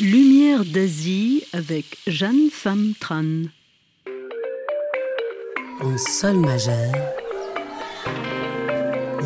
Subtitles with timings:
[0.00, 3.46] Lumière d'Asie avec Jeanne Pham Tran.
[5.80, 6.94] En sol majeur,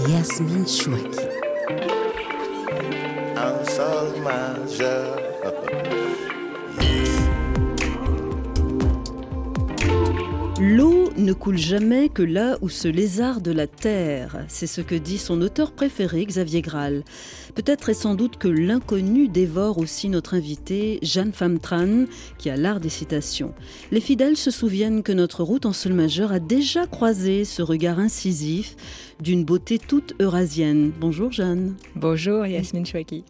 [0.08, 1.27] Yasmine Chouaki.
[3.37, 5.19] En sol majeur.
[10.59, 14.45] L'eau ne coule jamais que là où se lézarde la terre.
[14.48, 17.04] C'est ce que dit son auteur préféré, Xavier Graal.
[17.54, 22.07] Peut-être et sans doute que l'inconnu dévore aussi notre invité, Jeanne Famtran,
[22.39, 23.54] qui a l'art des citations.
[23.90, 27.98] Les fidèles se souviennent que notre route en sol majeur a déjà croisé ce regard
[27.98, 28.76] incisif
[29.20, 30.93] d'une beauté toute eurasienne.
[31.00, 31.75] Bonjour Jeanne.
[31.95, 33.25] Bonjour Yasmine Chouaki.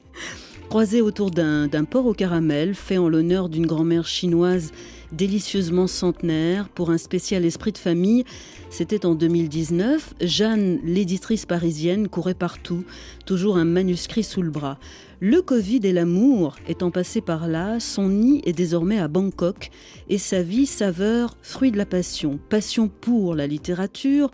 [0.69, 4.73] Croisé autour d'un porc au caramel, fait en l'honneur d'une grand-mère chinoise
[5.13, 8.25] délicieusement centenaire pour un spécial esprit de famille.
[8.71, 10.15] C'était en 2019.
[10.21, 12.85] Jeanne, l'éditrice parisienne, courait partout,
[13.27, 14.79] toujours un manuscrit sous le bras.
[15.21, 19.71] Le Covid et l'amour étant passés par là, son nid est désormais à Bangkok
[20.09, 22.41] et sa vie saveur fruit de la passion.
[22.49, 24.31] Passion pour la littérature,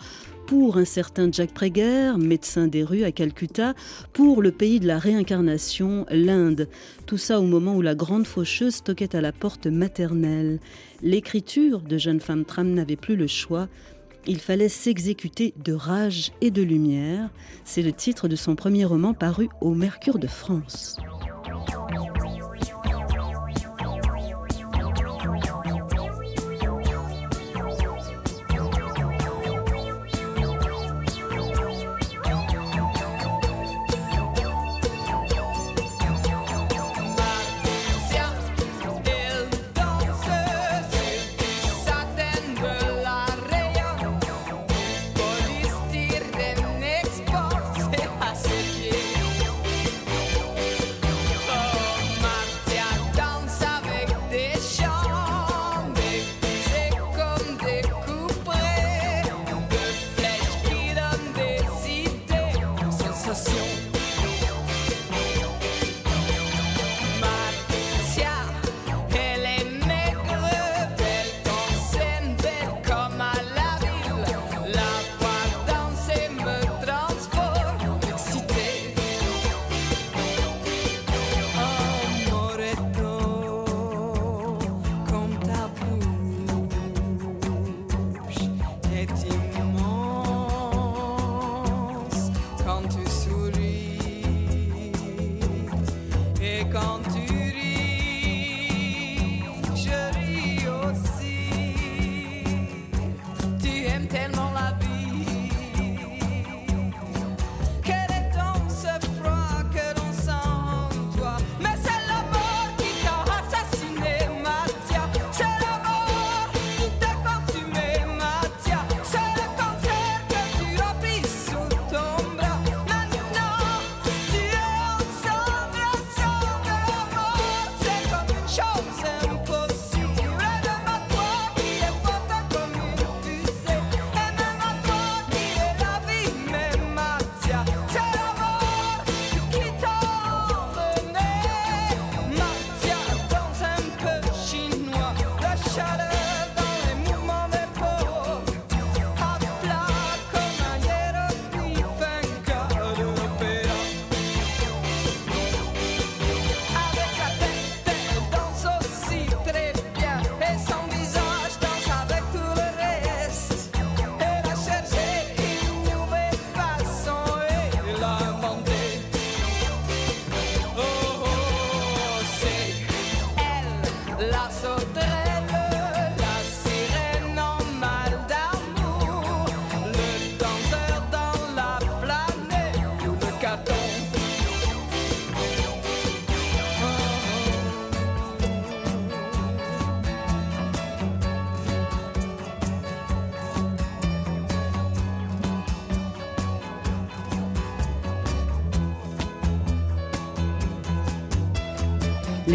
[0.48, 3.74] pour un certain Jack Prager, médecin des rues à Calcutta,
[4.14, 6.68] pour le pays de la réincarnation, l'Inde.
[7.04, 10.58] Tout ça au moment où la grande faucheuse toquait à la porte maternelle.
[11.02, 13.68] L'écriture de Jeune Femme Tram n'avait plus le choix.
[14.26, 17.28] Il fallait s'exécuter de rage et de lumière.
[17.64, 20.96] C'est le titre de son premier roman paru au Mercure de France.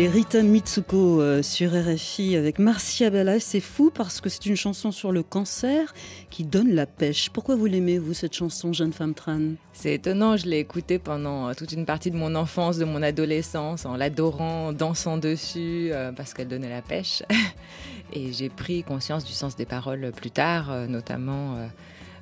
[0.08, 4.92] Rita Mitsuko euh, sur RFI avec Marcia Bella, c'est fou parce que c'est une chanson
[4.92, 5.94] sur le cancer
[6.30, 7.30] qui donne la pêche.
[7.30, 11.48] Pourquoi vous l'aimez, vous, cette chanson, Jeune Femme Tran C'est étonnant, je l'ai écoutée pendant
[11.50, 16.12] euh, toute une partie de mon enfance, de mon adolescence, en l'adorant, dansant dessus, euh,
[16.12, 17.24] parce qu'elle donnait la pêche.
[18.14, 21.58] Et j'ai pris conscience du sens des paroles plus tard, notamment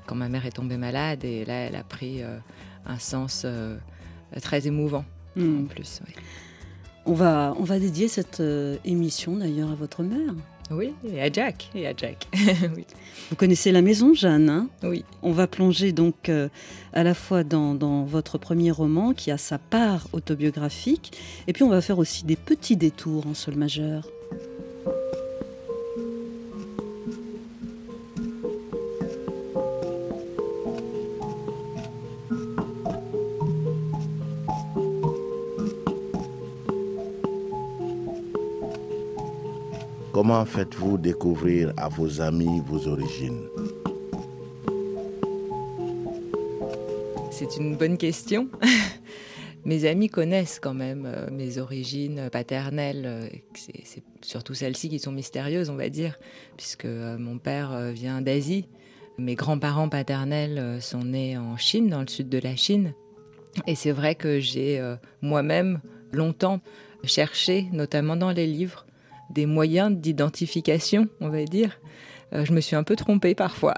[0.06, 2.22] quand ma mère est tombée malade, et là, elle a pris
[2.86, 3.46] un sens
[4.42, 5.04] très émouvant,
[5.36, 5.64] Hmm.
[5.64, 6.00] en plus.
[6.08, 6.14] oui.
[7.06, 10.34] On va, on va dédier cette euh, émission d'ailleurs à votre mère.
[10.70, 11.70] Oui, et à Jack.
[11.76, 12.28] Et à Jack.
[12.76, 12.86] oui.
[13.30, 14.70] Vous connaissez la maison, Jeanne hein?
[14.84, 15.04] Oui.
[15.22, 16.48] On va plonger donc euh,
[16.94, 21.18] à la fois dans, dans votre premier roman qui a sa part autobiographique,
[21.48, 24.08] et puis on va faire aussi des petits détours en sol majeur.
[40.22, 43.42] Comment faites-vous découvrir à vos amis vos origines?
[47.32, 48.48] C'est une bonne question.
[49.66, 53.06] mes amis connaissent quand même euh, mes origines paternelles.
[53.08, 56.20] euh, C'est surtout celles-ci qui sont mystérieuses, on va dire,
[56.56, 58.68] puisque euh, mon père vient d'Asie.
[59.18, 62.94] Mes grands-parents paternels sont nés en Chine, dans le sud de la Chine.
[63.66, 64.80] Et c'est vrai que j'ai
[65.24, 65.82] moi-même
[66.12, 66.62] longtemps
[67.06, 68.86] cherché, notamment dans les livres,
[69.32, 71.80] des moyens d'identification, on va dire.
[72.34, 73.74] Euh, je me suis un peu trompée parfois.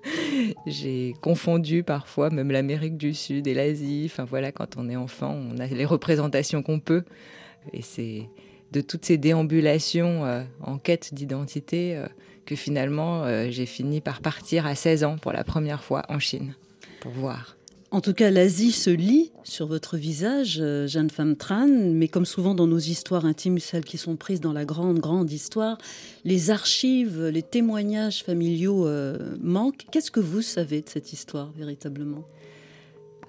[0.66, 4.04] J'ai confondu parfois même l'Amérique du Sud et l'Asie.
[4.06, 7.04] Enfin voilà, quand on est enfant, on a les représentations qu'on peut.
[7.72, 8.28] Et c'est
[8.72, 12.06] de toutes ces déambulations euh, en quête d'identité euh,
[12.46, 16.54] que finalement j'ai fini par partir à 16 ans pour la première fois en Chine
[17.00, 17.55] pour voir.
[17.92, 22.26] En tout cas, l'Asie se lit sur votre visage, euh, jeune femme Tran, mais comme
[22.26, 25.78] souvent dans nos histoires intimes, celles qui sont prises dans la grande, grande histoire,
[26.24, 29.86] les archives, les témoignages familiaux euh, manquent.
[29.92, 32.24] Qu'est-ce que vous savez de cette histoire véritablement?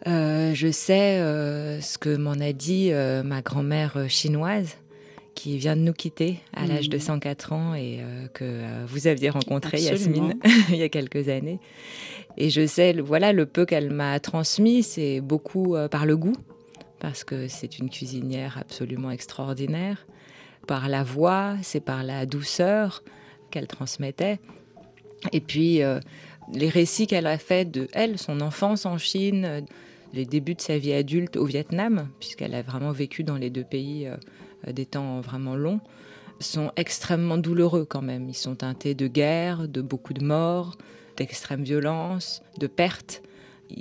[0.07, 2.92] Euh, je sais euh, ce que m'en a dit
[3.24, 4.75] ma grand-mère chinoise
[5.36, 6.69] qui vient de nous quitter à Mhm.
[6.69, 8.00] l'âge de 104 ans et
[8.33, 10.30] que vous aviez rencontré Absolument.
[10.30, 10.39] Yasmine
[10.69, 11.59] il y a quelques années.
[12.37, 16.35] Et je sais, voilà, le peu qu'elle m'a transmis, c'est beaucoup euh, par le goût,
[16.99, 20.05] parce que c'est une cuisinière absolument extraordinaire.
[20.67, 23.03] Par la voix, c'est par la douceur
[23.49, 24.39] qu'elle transmettait.
[25.33, 25.99] Et puis, euh,
[26.53, 29.65] les récits qu'elle a fait de elle, son enfance en Chine,
[30.13, 33.63] les débuts de sa vie adulte au Vietnam, puisqu'elle a vraiment vécu dans les deux
[33.63, 35.79] pays euh, des temps vraiment longs,
[36.39, 38.29] sont extrêmement douloureux quand même.
[38.29, 40.77] Ils sont teintés de guerre, de beaucoup de morts,
[41.17, 43.21] d'extrême violence, de pertes.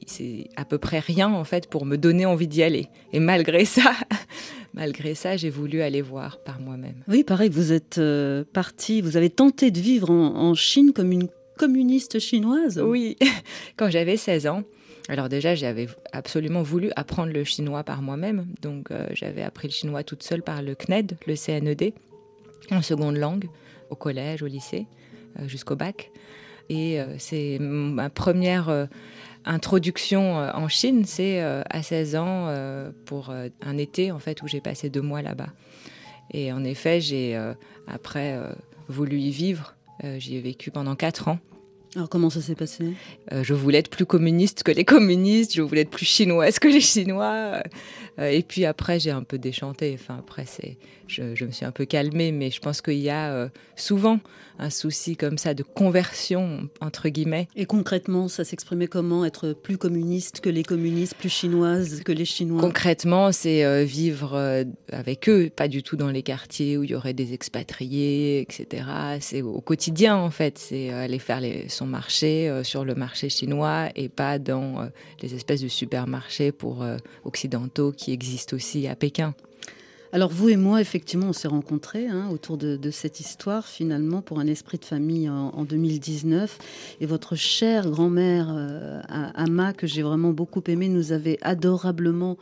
[0.06, 2.88] C'est à peu près rien en fait pour me donner envie d'y aller.
[3.12, 3.92] Et malgré ça,
[4.74, 7.02] malgré ça, j'ai voulu aller voir par moi-même.
[7.08, 11.12] Oui, pareil, vous êtes euh, partie, vous avez tenté de vivre en, en Chine comme
[11.12, 12.78] une communiste chinoise.
[12.78, 13.16] Oui,
[13.76, 14.62] quand j'avais 16 ans.
[15.08, 18.46] Alors déjà, j'avais absolument voulu apprendre le chinois par moi-même.
[18.60, 21.92] Donc euh, j'avais appris le chinois toute seule par le CNED, le CNED,
[22.70, 23.48] en seconde langue,
[23.90, 24.86] au collège, au lycée,
[25.38, 26.10] euh, jusqu'au bac.
[26.68, 28.86] Et euh, c'est ma première euh,
[29.44, 32.52] introduction euh, en Chine, c'est à 16 ans
[33.04, 35.48] pour un été en fait où j'ai passé deux mois là-bas.
[36.32, 37.38] Et en effet, j'ai
[37.86, 38.36] après
[38.88, 39.76] voulu y vivre.
[40.18, 41.38] J'y ai vécu pendant quatre ans.
[41.96, 42.92] Alors comment ça s'est passé?
[43.32, 46.68] Euh, je voulais être plus communiste que les communistes, je voulais être plus chinoise que
[46.68, 47.62] les Chinois.
[48.18, 49.96] Euh, et puis après, j'ai un peu déchanté.
[49.98, 50.76] Enfin, après, c'est,
[51.08, 54.18] je, je me suis un peu calmée, mais je pense qu'il y a euh, souvent
[54.58, 57.46] un souci comme ça de conversion, entre guillemets.
[57.56, 62.24] Et concrètement, ça s'exprimait comment Être plus communiste que les communistes, plus chinoise que les
[62.24, 62.60] Chinois?
[62.60, 66.90] Concrètement, c'est euh, vivre euh, avec eux, pas du tout dans les quartiers où il
[66.90, 68.84] y aurait des expatriés, etc.
[69.20, 70.58] C'est au quotidien, en fait.
[70.58, 74.88] C'est aller faire les- son marché sur le marché chinois et pas dans
[75.22, 76.84] les espèces de supermarchés pour
[77.24, 79.34] occidentaux qui existent aussi à Pékin.
[80.16, 84.38] Alors vous et moi, effectivement, on s'est rencontrés hein, autour de, cette histoire, finalement, pour
[84.38, 86.56] un esprit de famille en, en 2019.
[87.02, 92.38] Et votre chère grand-mère, euh, Ama, que j'ai vraiment beaucoup aimée, nous avait adorablement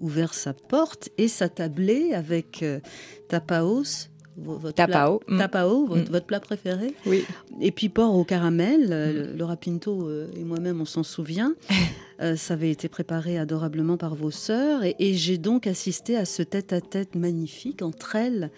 [0.00, 2.80] ouvert sa porte et sa tablée avec euh,
[3.28, 4.08] tapaos.
[4.44, 5.18] Votre Tapao.
[5.18, 5.38] Plat, Mm.
[5.38, 6.12] tapao, votre, Mm.
[6.12, 6.94] votre plat préféré.
[7.06, 7.24] Oui.
[7.60, 8.92] Et puis porc au caramel, Mm.
[8.92, 11.54] euh, Laura Pinto euh, et moi-même, on s'en souvient.
[12.20, 14.82] Euh, ça avait été préparé adorablement par vos sœurs.
[14.82, 18.50] Et, et j'ai donc assisté à ce tête-à-tête magnifique entre elles,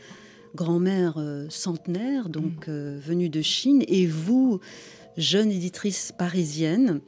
[0.54, 2.70] grand-mère euh, centenaire, donc Mm.
[2.70, 4.60] euh, venue de Chine, et vous,
[5.18, 7.00] jeune éditrice parisienne.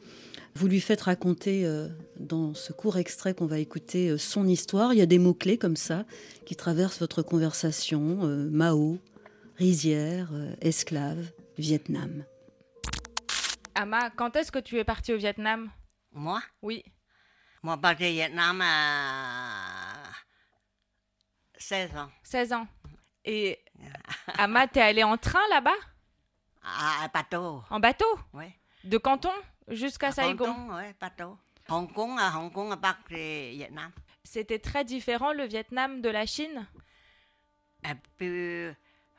[0.54, 4.92] Vous lui faites raconter euh, dans ce court extrait qu'on va écouter euh, son histoire.
[4.92, 6.04] Il y a des mots-clés comme ça
[6.44, 8.20] qui traversent votre conversation.
[8.24, 8.98] euh, Mao,
[9.56, 12.24] rizière, euh, esclave, Vietnam.
[13.74, 15.70] Ama, quand est-ce que tu es partie au Vietnam?
[16.12, 16.84] Moi, Oui.
[17.62, 19.94] moi parti au Vietnam à
[21.56, 22.10] 16 ans.
[22.24, 22.66] 16 ans.
[23.24, 23.58] Et
[24.36, 25.70] Ama, t'es allée en train là-bas?
[26.62, 28.04] À, à bateau, En bateau?
[28.34, 28.44] Oui.
[28.84, 29.30] De Canton?
[29.72, 30.68] Jusqu'à Saigon
[31.00, 31.36] bateau.
[31.68, 33.90] Hong Kong, à Hong Kong, à Vietnam.
[34.24, 36.66] C'était très différent le Vietnam de la Chine?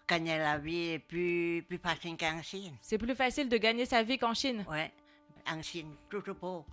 [0.08, 2.76] Gagner la vie plus, plus facile qu'en Chine.
[2.82, 4.66] C'est plus facile de gagner sa vie qu'en Chine?
[4.70, 4.92] Ouais.
[5.48, 6.66] En Chine, toujours pauvre.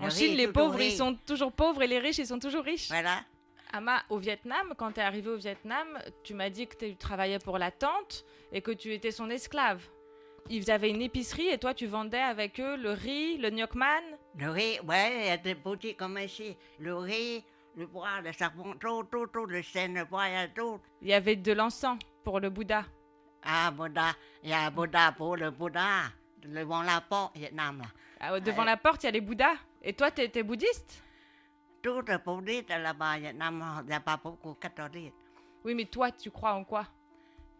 [0.00, 0.88] En Chine, les pauvres, riz.
[0.88, 2.88] ils sont toujours pauvres et les riches, ils sont toujours riches.
[2.88, 3.24] Voilà.
[3.72, 5.86] Ama, au Vietnam, quand tu es arrivé au Vietnam,
[6.22, 9.82] tu m'as dit que tu travaillais pour la tante et que tu étais son esclave.
[10.50, 14.02] Ils avaient une épicerie et toi, tu vendais avec eux le riz, le gnoc man.
[14.36, 16.56] Le riz, ouais, il y a des boutiques comme ici.
[16.78, 17.44] Le riz,
[17.76, 20.80] le bois, le savon, tout, tout, tout, le sel, le bois, il y a tout.
[21.02, 22.84] Il y avait de l'encens pour le Bouddha.
[23.42, 24.12] Ah, Bouddha,
[24.42, 26.04] il y a Bouddha pour le Bouddha.
[26.42, 27.86] Devant la porte, Vietnam, là.
[28.20, 28.64] Ah, Devant Ouais.
[28.66, 29.56] la porte, il y a les Bouddhas.
[29.82, 31.02] Et toi, tu étais bouddhiste?
[31.82, 35.14] Tout le bouddhiste là-bas, Vietnam, il n'y a pas beaucoup de catholiques.
[35.64, 36.86] Oui, mais toi, tu crois en quoi?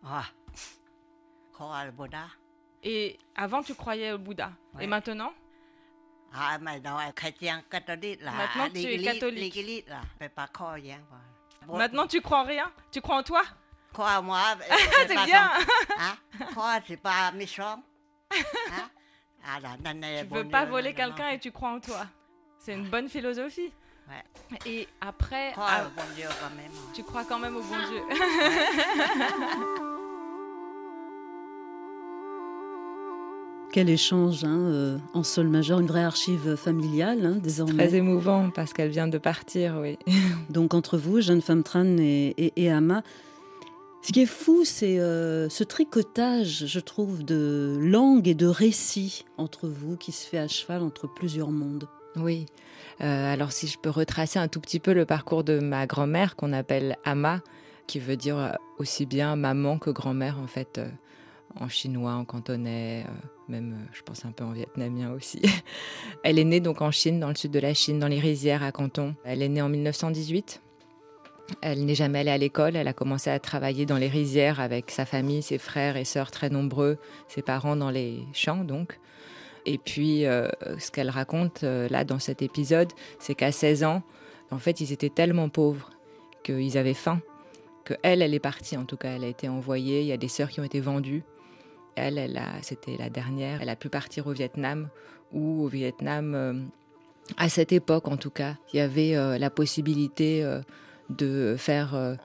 [0.04, 0.24] Ah,
[1.52, 2.26] quoi, le Bouddha?
[2.82, 4.50] Et avant, tu croyais au Bouddha.
[4.74, 4.84] Ouais.
[4.84, 5.32] Et maintenant?
[6.34, 8.32] Ah, mais non, chrétien catholique, là.
[8.32, 9.54] Maintenant, tu es catholique.
[9.54, 10.98] L'église, là, c'est pas croyant.
[11.66, 11.84] voilà.
[11.84, 12.70] Maintenant, tu crois en rien?
[12.92, 13.42] Tu crois en toi?
[13.92, 14.40] Crois moi,
[15.08, 15.50] C'est bien
[15.98, 16.16] Hein?
[16.50, 17.82] Crois, c'est pas méchant.
[18.30, 18.88] Hein?
[19.44, 21.80] Ah, là, non, non, Tu bon veux pas non, voler quelqu'un et tu crois en
[21.80, 22.06] toi.
[22.58, 23.72] C'est une bonne philosophie.
[24.08, 24.60] Ouais.
[24.66, 26.66] Et après, Crois ah, au bon Dieu quand même.
[26.70, 26.92] hein.
[26.94, 28.02] tu crois quand même au bon Dieu.
[33.70, 37.86] Quel échange hein, euh, en sol majeur, une vraie archive familiale hein, désormais.
[37.86, 39.98] Très émouvant parce qu'elle vient de partir, oui.
[40.50, 43.02] Donc entre vous, jeune femme Tran et, et, et Ama,
[44.02, 49.26] ce qui est fou, c'est euh, ce tricotage, je trouve, de langue et de récits
[49.36, 51.88] entre vous qui se fait à cheval entre plusieurs mondes.
[52.16, 52.46] Oui.
[53.02, 56.36] Euh, alors si je peux retracer un tout petit peu le parcours de ma grand-mère
[56.36, 57.42] qu'on appelle Ama,
[57.86, 60.80] qui veut dire aussi bien maman que grand-mère en fait,
[61.60, 63.12] en chinois, en cantonais, euh,
[63.48, 65.42] même euh, je pense un peu en vietnamien aussi.
[66.22, 68.62] Elle est née donc en Chine, dans le sud de la Chine, dans les rizières
[68.62, 69.14] à Canton.
[69.24, 70.60] Elle est née en 1918.
[71.62, 72.76] Elle n'est jamais allée à l'école.
[72.76, 76.30] Elle a commencé à travailler dans les rizières avec sa famille, ses frères et sœurs
[76.30, 78.98] très nombreux, ses parents dans les champs donc.
[79.66, 80.48] Et puis, euh,
[80.78, 84.02] ce qu'elle raconte là dans cet épisode, c'est qu'à 16 ans,
[84.50, 85.90] en fait, ils étaient tellement pauvres
[86.42, 87.20] qu'ils avaient faim.
[87.84, 88.76] Que elle, elle est partie.
[88.76, 90.00] En tout cas, elle a été envoyée.
[90.00, 91.22] Il y a des sœurs qui ont été vendues.
[92.06, 93.62] Elle, c'était la dernière.
[93.62, 94.88] Elle a pu partir au Vietnam.
[95.32, 96.54] Ou au Vietnam, euh,
[97.36, 100.60] à cette époque, en tout cas, il y avait euh, la possibilité euh,
[101.10, 102.16] de faire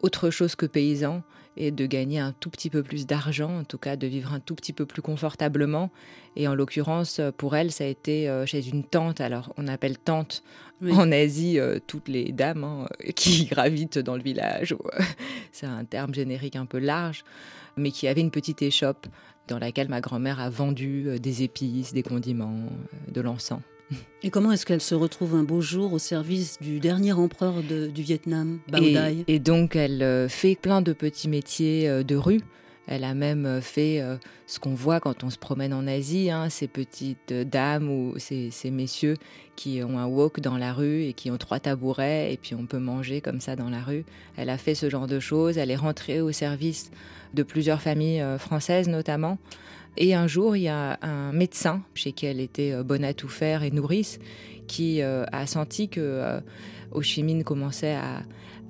[0.00, 1.22] autre chose que paysan
[1.56, 4.40] et de gagner un tout petit peu plus d'argent, en tout cas de vivre un
[4.40, 5.90] tout petit peu plus confortablement.
[6.34, 9.20] Et en l'occurrence, pour elle, ça a été chez une tante.
[9.20, 10.42] Alors, on appelle tante
[10.82, 10.92] Oui.
[10.94, 14.74] en Asie euh, toutes les dames hein, qui gravitent dans le village.
[15.52, 17.24] C'est un terme générique un peu large,
[17.76, 19.06] mais qui avait une petite échoppe
[19.48, 23.60] dans laquelle ma grand-mère a vendu euh, des épices, des condiments, euh, de l'encens.
[24.22, 27.88] Et comment est-ce qu'elle se retrouve un beau jour au service du dernier empereur de-
[27.88, 29.24] du Vietnam, Bao Dai?
[29.26, 32.40] et donc, elle euh, fait plein de petits métiers de rue.
[32.86, 36.30] Elle a même euh, fait euh, ce qu'on voit quand on se promène en Asie,
[36.30, 39.16] hein, ces petites euh, dames ou ces, messieurs
[39.54, 42.66] qui ont un wok dans la rue et qui ont trois tabourets et puis on
[42.66, 44.04] peut manger comme ça dans la rue.
[44.36, 45.58] Elle a fait ce genre de choses.
[45.58, 46.90] Elle est rentrée au service
[47.34, 49.38] de plusieurs familles françaises notamment.
[49.98, 53.28] Et un jour, il y a un médecin chez qui elle était bonne à tout
[53.28, 54.18] faire et nourrice
[54.66, 56.40] qui a senti que
[56.92, 58.22] Ho Chi Minh commençait à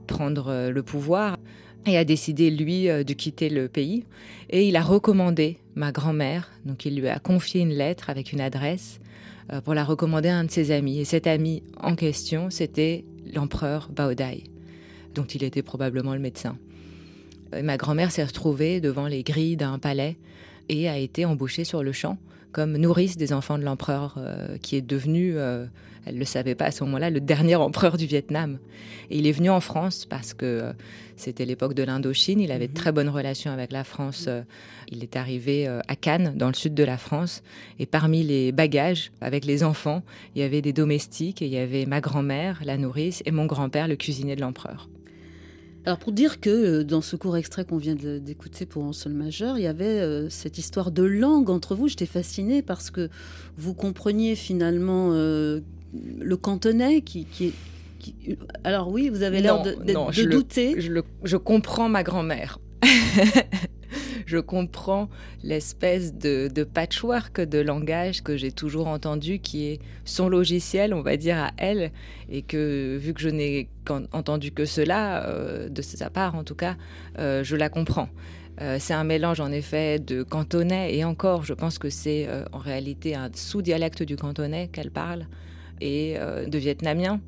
[0.09, 1.37] prendre le pouvoir
[1.87, 4.05] et a décidé, lui, euh, de quitter le pays.
[4.51, 8.41] Et il a recommandé ma grand-mère, donc il lui a confié une lettre avec une
[8.41, 9.01] adresse
[9.53, 11.01] euh, pour la recommander à un de ses amis.
[11.01, 14.45] Et cet ami en question, c'était l'empereur Bao Dai,
[15.15, 16.57] dont il était probablement le médecin.
[17.63, 20.17] Ma grand-mère s'est retrouvée devant les grilles d'un palais
[20.71, 22.17] et a été embauchée sur le champ
[22.53, 25.67] comme nourrice des enfants de l'empereur, euh, qui est devenu, euh,
[26.05, 28.59] elle ne le savait pas à ce moment-là, le dernier empereur du Vietnam.
[29.11, 30.73] Et il est venu en France parce que euh,
[31.17, 34.29] c'était l'époque de l'Indochine, il avait de très bonnes relations avec la France.
[34.91, 37.43] il est arrivé à Cannes, dans le sud de la France,
[37.79, 40.03] et parmi les bagages, avec les enfants,
[40.35, 43.47] il y avait des domestiques, et il y avait ma grand-mère, la nourrice, et mon
[43.47, 44.89] grand-père, le cuisinier de l'empereur.
[45.85, 48.93] Alors pour dire que euh, dans ce court extrait qu'on vient de- d'écouter pour en
[48.93, 51.89] sol majeur, il y avait euh, cette histoire de langue entre vous.
[51.89, 53.09] J'étais fascinée parce que
[53.57, 55.61] vous compreniez finalement euh,
[56.21, 57.53] le cantonais qui, qui est...
[57.99, 58.15] qui-
[58.63, 60.81] Alors oui, vous avez l'air de, d'être- non, de je le- douter.
[60.81, 62.59] je, le- je comprends ma grand-mère.
[64.27, 65.09] je comprends
[65.43, 71.17] l'espèce de, patchwork de langage que j'ai toujours entendu, qui est son logiciel, on va
[71.17, 71.93] dire, à elle,
[72.31, 73.69] et que vu que je n'ai
[74.13, 76.77] entendu que cela, euh, de sa part en tout cas,
[77.19, 78.09] euh, je la comprends.
[78.61, 82.59] Euh, c'est un mélange en effet de cantonais, et encore, je pense que c'est en
[82.59, 85.27] réalité un sous-dialecte du cantonais qu'elle parle,
[85.81, 87.21] et de vietnamien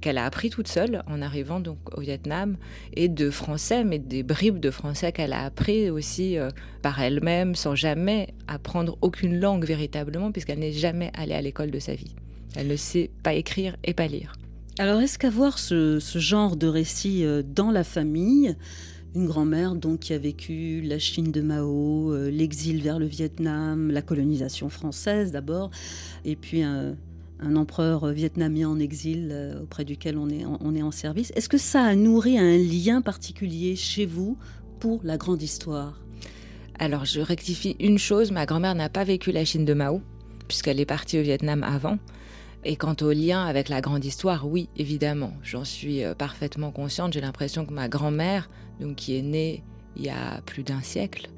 [0.00, 2.56] qu'elle a appris toute seule en arrivant donc au Vietnam
[2.94, 6.50] et de français, mais des bribes de français qu'elle a appris aussi euh,
[6.82, 11.78] par elle-même sans jamais apprendre aucune langue véritablement puisqu'elle n'est jamais allée à l'école de
[11.78, 12.14] sa vie.
[12.56, 14.32] Elle ne sait pas écrire et pas lire.
[14.78, 18.56] Alors est-ce qu'avoir ce, genre de récit euh, dans la famille,
[19.14, 23.90] une grand-mère donc qui a vécu la Chine de Mao, euh, l'exil vers le Vietnam,
[23.90, 25.70] la colonisation française d'abord,
[26.24, 26.96] et puis un,
[27.56, 31.32] empereur vietnamien en exil euh, auprès duquel on est, on est en service.
[31.34, 34.36] Est-ce que ça a nourri un lien particulier chez vous
[34.78, 36.00] pour la grande histoire?
[36.78, 40.00] Alors je rectifie une chose, ma grand-mère n'a pas vécu la Chine de Mao,
[40.48, 41.98] puisqu'elle est partie au Vietnam avant.
[42.64, 47.12] Et quant au lien avec la grande histoire, oui, évidemment, j'en suis euh, parfaitement consciente.
[47.12, 49.62] J'ai l'impression que ma grand-mère, donc qui est née
[49.96, 51.30] il y a plus d'un siècle,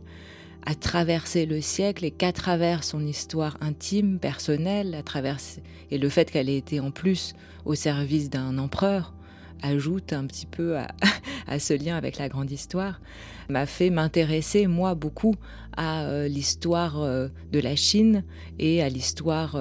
[0.65, 5.39] a traversé le siècle et qu'à travers son histoire intime, personnelle, à travers
[5.91, 9.15] et le fait qu'elle ait été en plus au service d'un empereur,
[9.63, 10.77] ajoute un petit peu
[11.47, 13.01] à, ce lien avec la grande histoire,
[13.49, 15.35] m'a fait m'intéresser, moi, beaucoup
[15.77, 18.25] à euh, l'histoire euh, de la Chine
[18.59, 19.57] et à l'histoire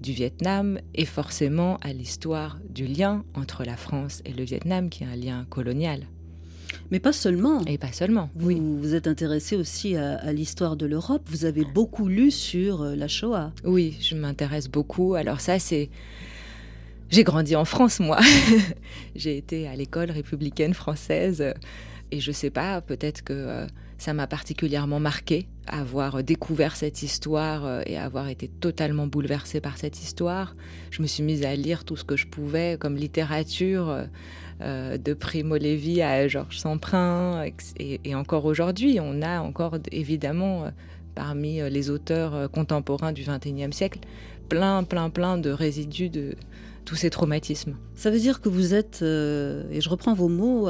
[0.00, 5.04] du Vietnam et forcément à l'histoire du lien entre la France et le Vietnam, qui
[5.04, 6.06] est un lien colonial.
[6.90, 7.64] Mais pas seulement.
[7.66, 8.30] Et pas seulement.
[8.34, 8.60] Vous oui.
[8.60, 11.22] vous êtes intéressé aussi à, l'histoire de l'Europe.
[11.26, 13.52] Vous avez beaucoup lu sur euh, la Shoah.
[13.64, 15.14] Oui, je m'intéresse beaucoup.
[15.14, 15.90] Alors ça, c'est...
[17.10, 18.18] J'ai grandi en France, moi.
[19.16, 21.54] J'ai été à l'école républicaine française.
[22.10, 23.66] Et je sais pas, peut-être que euh,
[23.98, 29.76] ça m'a particulièrement marqué, avoir découvert cette histoire euh, et avoir été totalement bouleversée par
[29.76, 30.54] cette histoire.
[30.90, 34.04] Je me suis mise à lire tout ce que je pouvais comme littérature, euh,
[34.60, 37.44] euh, de Primo Levi à Georges Samprin.
[37.78, 40.70] Et, encore aujourd'hui, on a encore évidemment
[41.14, 44.00] parmi les auteurs contemporains du XXIe siècle
[44.48, 46.34] plein, plein, plein de résidus de
[46.84, 47.76] tous ces traumatismes.
[47.94, 50.68] Ça veut dire que vous êtes, et je reprends vos mots,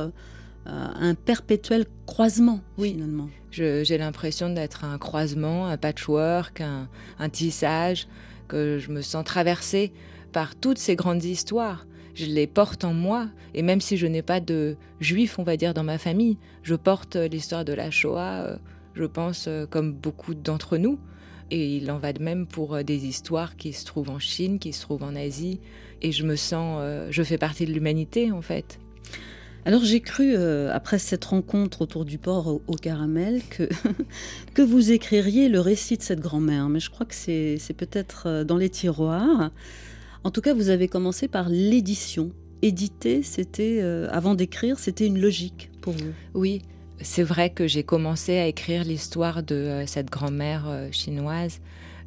[0.66, 2.92] un perpétuel croisement, oui.
[2.92, 3.28] finalement.
[3.50, 8.06] J'ai l'impression d'être un croisement, un patchwork, un, tissage,
[8.46, 9.92] que je me sens traversée
[10.32, 11.86] par toutes ces grandes histoires.
[12.14, 15.56] Je les porte en moi, et même si je n'ai pas de juifs, on va
[15.56, 18.56] dire, dans ma famille, je porte l'histoire de la Shoah, euh,
[18.94, 20.98] je pense, euh, comme beaucoup d'entre nous.
[21.50, 24.58] Et il en va de même pour euh, des histoires qui se trouvent en Chine,
[24.58, 25.60] qui se trouvent en Asie.
[26.02, 28.78] Et je me sens, je fais partie de l'humanité, en fait.
[29.64, 33.68] Alors j'ai cru, euh, après cette rencontre autour du port au, caramel, que,
[34.54, 38.44] que vous écririez le récit de cette grand-mère, mais je crois que c'est peut-être euh,
[38.44, 39.50] dans les tiroirs.
[40.24, 42.30] En tout cas, vous avez commencé par l'édition.
[42.62, 46.12] Éditer, c'était, euh, avant d'écrire, c'était une logique pour vous.
[46.34, 46.62] Oui,
[47.00, 51.60] c'est vrai que j'ai commencé à écrire l'histoire de cette grand-mère chinoise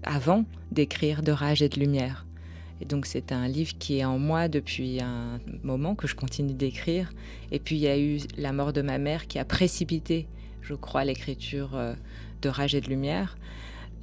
[0.03, 2.25] avant d'écrire De rage et de lumière.
[2.81, 6.53] Et donc c'est un livre qui est en moi depuis un moment que je continue
[6.53, 7.13] d'écrire.
[7.51, 10.27] Et puis il y a eu la mort de ma mère qui a précipité,
[10.61, 11.93] je crois, l'écriture euh,
[12.41, 13.37] de Rage et de Lumière.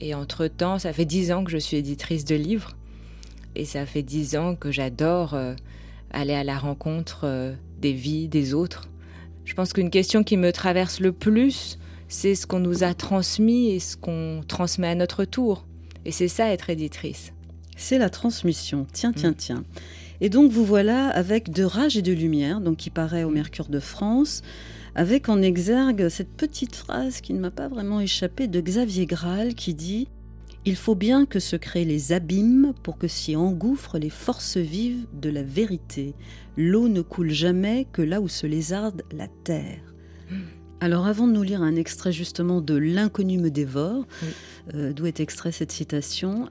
[0.01, 2.77] Et entre-temps, ça fait dix ans que je suis éditrice de livres.
[3.57, 5.55] Et ça fait dix ans que j'adore euh,
[6.13, 8.89] aller à la rencontre euh, des vies des autres.
[9.45, 13.71] Je pense qu'une question qui me traverse le plus, c'est ce qu'on nous a transmis
[13.71, 15.67] et ce qu'on transmet à notre tour.
[16.05, 17.33] Et c'est ça être éditrice.
[17.79, 18.87] C'est la transmission.
[18.93, 19.37] Tiens, tiens, mm.
[19.37, 19.63] tiens.
[20.21, 23.69] Et donc vous voilà avec De rage et de lumière, donc qui paraît au Mercure
[23.69, 24.43] de France,
[24.97, 29.55] avec en exergue cette petite phrase qui ne m'a pas vraiment échappé de Xavier Graal
[29.55, 30.09] qui dit
[30.65, 35.07] Il faut bien que se créent les abîmes pour que s'y engouffrent les forces vives
[35.13, 36.15] de la vérité.
[36.57, 39.95] L'eau ne coule jamais que là où se lézarde la terre.
[40.29, 40.35] Mm.
[40.81, 44.05] Alors avant de nous lire un extrait justement de L'inconnu me dévore,
[44.75, 46.49] euh, d'où est extrait cette citation,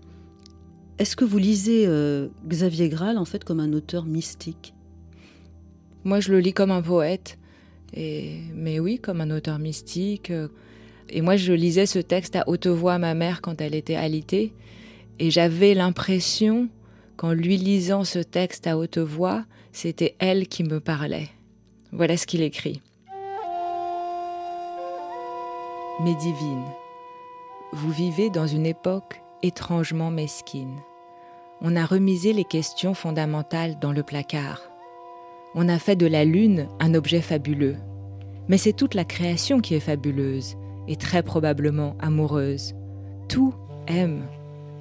[1.00, 4.74] est-ce que vous lisez euh, Xavier Graal en fait comme un auteur mystique?
[6.04, 7.38] Moi, je le lis comme un poète,
[7.94, 8.40] et...
[8.56, 10.32] mais oui, comme un auteur mystique.
[11.10, 13.96] Et moi, je lisais ce texte à haute voix à ma mère quand elle était
[13.96, 14.54] alitée,
[15.20, 16.70] et j'avais l'impression
[17.16, 21.30] qu'en lui lisant ce texte à haute voix, c'était elle qui me parlait.
[21.92, 22.82] Voilà ce qu'il écrit.
[26.04, 26.66] Mes divines,
[27.74, 30.78] vous vivez dans une époque étrangement mesquine.
[31.62, 34.62] On a remisé les questions fondamentales dans le placard.
[35.56, 37.78] On a fait de la Lune un objet fabuleux.
[38.47, 40.56] Mais c'est toute la création qui est fabuleuse
[40.88, 42.76] et très probablement amoureuse.
[43.28, 43.54] Tout
[43.88, 44.26] aime,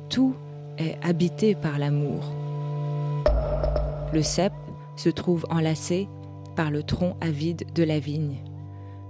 [0.08, 0.34] tout
[0.78, 2.32] est habité par l'amour.
[4.12, 4.52] Le cep
[4.96, 6.08] se trouve enlacé
[6.54, 8.36] par le tronc avide de la vigne.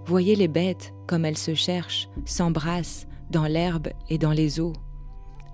[0.06, 4.72] Voyez les bêtes comme elles se cherchent, s'embrassent dans l'herbe et dans les eaux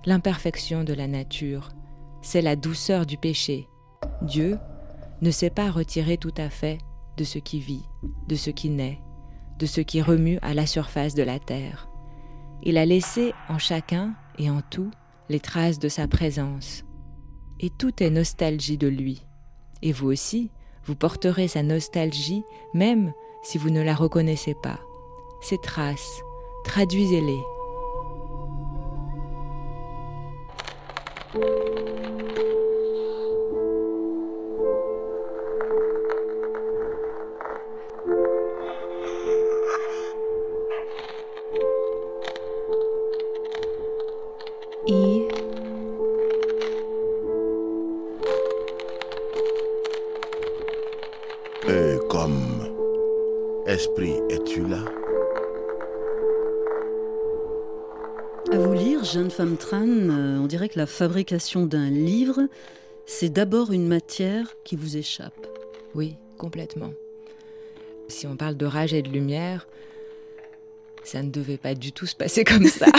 [0.04, 1.70] l'imperfection de la nature,
[2.22, 3.68] c'est la douceur du péché.
[4.22, 4.58] Dieu,
[5.20, 6.78] ne sait pas retirer tout à fait
[7.16, 7.84] de ce qui vit,
[8.28, 9.00] de ce qui naît,
[9.58, 11.88] de ce qui remue à la surface de la terre.
[12.64, 14.90] Il a laissé en chacun et en tout
[15.28, 16.84] les traces de sa présence.
[17.60, 19.24] Et tout est nostalgie de lui.
[19.82, 20.50] Et vous aussi,
[20.84, 22.42] vous porterez sa nostalgie
[22.74, 23.12] même
[23.42, 24.80] si vous ne la reconnaissez pas.
[25.40, 26.20] Ces traces,
[26.64, 27.40] traduisez-les.
[31.34, 31.61] Et
[60.72, 62.48] que la fabrication d'un livre,
[63.06, 65.46] c'est d'abord une matière qui vous échappe.
[65.94, 66.92] Oui, complètement.
[68.08, 69.68] Si on parle de rage et de lumière,
[71.04, 72.86] ça ne devait pas du tout se passer comme ça.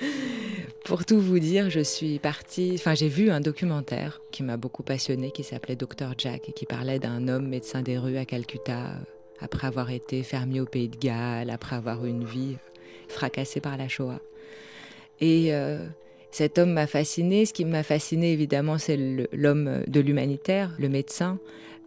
[0.84, 4.82] Pour tout vous dire, je suis partie, enfin j'ai vu un documentaire qui m'a beaucoup
[4.82, 8.78] passionné, qui s'appelait Dr Jack et qui parlait d'un homme médecin des rues à Calcutta
[8.78, 8.94] euh,
[9.40, 12.56] après avoir été fermier au Pays de Galles, après avoir eu une vie
[13.08, 14.20] fracassée par la Shoah.
[15.20, 15.86] Et euh,
[16.30, 17.46] cet homme m'a fasciné.
[17.46, 18.98] Ce qui m'a fasciné évidemment, c'est
[19.32, 21.38] l'homme de l'humanitaire, le médecin,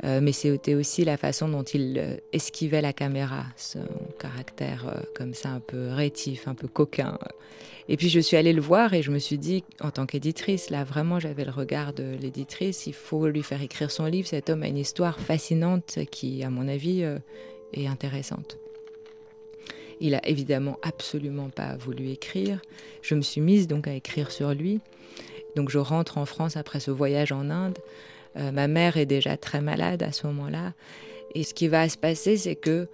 [0.03, 3.85] Euh, mais c'était aussi la façon dont il euh, esquivait la caméra, son
[4.17, 7.19] caractère euh, comme ça un peu rétif, un peu coquin.
[7.87, 10.69] Et puis je suis allée le voir et je me suis dit, en tant qu'éditrice,
[10.69, 14.27] là vraiment j'avais le regard de l'éditrice, il faut lui faire écrire son livre.
[14.27, 17.03] Cet homme a une histoire fascinante qui, à mon avis,
[17.73, 18.57] est intéressante.
[20.01, 22.59] Il a évidemment absolument pas voulu écrire.
[23.03, 24.81] Je me suis mise donc à écrire sur lui.
[25.55, 27.77] Donc je rentre en France après ce voyage en Inde.
[28.37, 30.73] Euh, ma mère est déjà très malade à ce moment-là.
[31.35, 32.87] Et ce qui va se passer, c'est que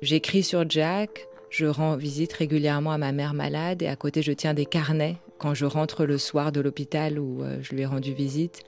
[0.00, 4.32] j'écris sur Jack, je rends visite régulièrement à ma mère malade et à côté je
[4.32, 7.86] tiens des carnets quand je rentre le soir de l'hôpital où euh, je lui ai
[7.86, 8.62] rendu visite.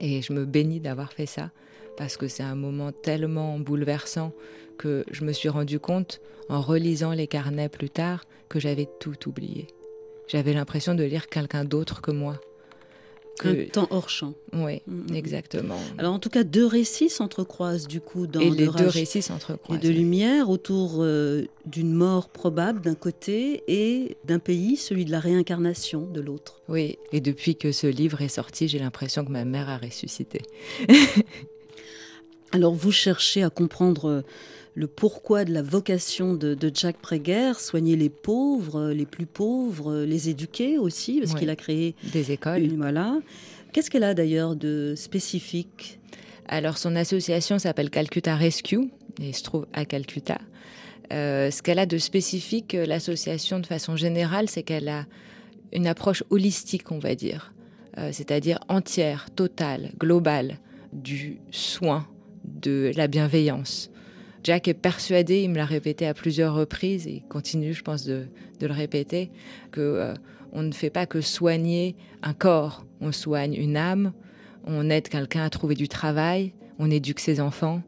[0.00, 1.50] Et je me bénis d'avoir fait ça
[1.96, 4.32] parce que c'est un moment tellement bouleversant
[4.76, 9.28] que je me suis rendu compte en relisant les carnets plus tard que j'avais tout
[9.28, 9.66] oublié.
[10.28, 12.40] J'avais l'impression de lire quelqu'un d'autre que moi.
[13.38, 13.48] Que...
[13.48, 14.32] Un temps hors champ.
[14.54, 15.14] Oui, Mhm.
[15.14, 15.78] exactement.
[15.98, 19.20] Alors en tout cas, deux récits s'entrecroisent du coup dans et les deux récits et
[19.20, 19.78] s'entrecroisent.
[19.80, 25.20] de lumière autour euh, d'une mort probable d'un côté et d'un pays, celui de la
[25.20, 26.62] réincarnation de l'autre.
[26.68, 30.40] Oui, et depuis que ce livre est sorti, j'ai l'impression que ma mère a ressuscité.
[32.52, 34.22] Alors vous cherchez à comprendre euh,
[34.74, 36.96] le pourquoi de la vocation de, de Jack
[37.58, 41.40] soigner les pauvres, euh, les plus pauvres, euh, les éduquer aussi, parce Ouais.
[41.40, 42.62] qu'il a créé Des écoles.
[42.62, 43.18] une voilà.
[43.72, 45.98] Qu'est-ce qu'elle a d'ailleurs de spécifique?
[46.48, 48.88] Alors, son association s'appelle Calcutta Rescue
[49.20, 50.38] et se trouve à Calcutta.
[51.12, 55.06] Euh, ce qu'elle a de spécifique, l'association, de façon générale, c'est qu'elle a
[55.72, 57.52] une approche holistique, on va dire,
[57.98, 60.58] Euh, c'est-à-dire entière, totale, globale,
[60.92, 62.06] du soin,
[62.46, 63.90] de la bienveillance.
[64.44, 68.04] Jack est persuadé, il me l'a répété à plusieurs reprises, et il continue, je pense,
[68.04, 68.26] de,
[68.60, 69.30] le répéter,
[69.72, 70.14] que euh,
[70.52, 74.12] on ne fait pas que soigner un corps, on soigne une âme,
[74.64, 77.82] on aide quelqu'un à trouver du travail, on éduque ses enfants.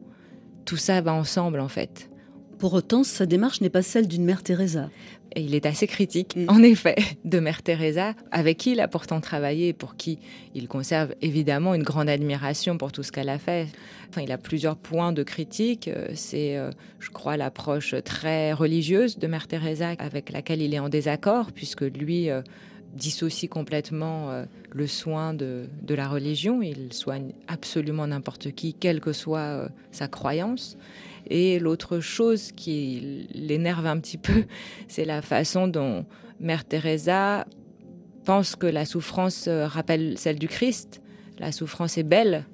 [0.65, 2.09] Tout ça va ensemble, en fait.
[2.57, 4.89] Pour autant, sa démarche n'est pas celle d'une mère Teresa.
[5.35, 6.45] Et il est assez critique, Mm.
[6.49, 10.17] en effet, de Mère Teresa, avec qui il a pourtant travaillé, et pour qui
[10.55, 13.67] il conserve évidemment une grande admiration pour tout ce qu'elle a fait.
[14.09, 15.87] Enfin, il a plusieurs points de critique.
[15.87, 20.79] Euh, C'est, euh, je crois, l'approche très religieuse de Mère Teresa avec laquelle il est
[20.79, 22.41] en désaccord, puisque lui euh,
[22.95, 26.63] dissocie complètement le soin de, de la religion.
[26.63, 30.75] Il soigne absolument n'importe qui, quelle que soit sa croyance.
[31.27, 34.45] Et l'autre chose qui l'énerve un petit peu,
[34.87, 36.05] c'est la façon dont
[36.39, 37.45] Mère Teresa
[38.25, 41.01] pense que la souffrance euh, rappelle celle du Christ.
[41.39, 42.45] La souffrance est belle.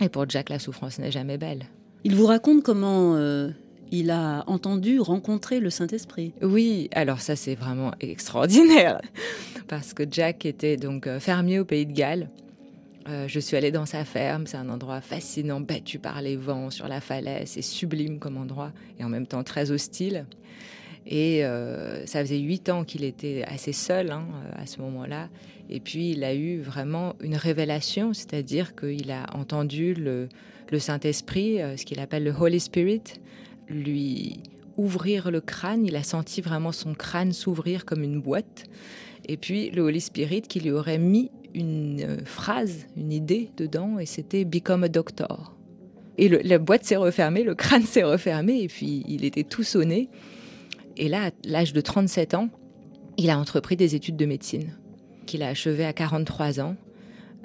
[0.00, 1.66] Et pour Jack, la souffrance n'est jamais belle.
[2.04, 3.50] Il vous raconte comment euh,
[3.90, 6.32] il a entendu, rencontré le Saint-Esprit.
[6.42, 9.00] Oui, alors ça c'est vraiment extraordinaire.
[9.66, 12.30] Parce que Jack était donc euh, fermier au pays de Galles.
[13.08, 16.70] Euh, je suis allée dans sa ferme, c'est un endroit fascinant, battu par les vents
[16.70, 20.26] sur la falaise, c'est sublime comme endroit et en même temps très hostile.
[21.06, 25.28] Et euh, ça faisait huit ans qu'il était assez seul hein, à ce moment-là.
[25.70, 30.28] Et puis il a eu vraiment une révélation, c'est-à-dire qu'il a entendu le,
[30.70, 33.02] le Saint-Esprit, euh, ce qu'il appelle le Holy Spirit,
[33.68, 34.40] lui
[34.76, 35.86] ouvrir le crâne.
[35.86, 38.64] Il a senti vraiment son crâne s'ouvrir comme une boîte.
[39.26, 43.98] Et puis le Holy Spirit qui lui aurait mis une euh, phrase, une idée dedans,
[43.98, 45.54] et c'était Become a Doctor.
[46.18, 50.08] Et la boîte s'est refermée, le crâne s'est refermé, et puis il était tout sonné.
[50.96, 52.48] Et là, à l'âge de 37 ans,
[53.16, 54.72] il a entrepris des études de médecine,
[55.26, 56.76] qu'il a achevé à 43 ans,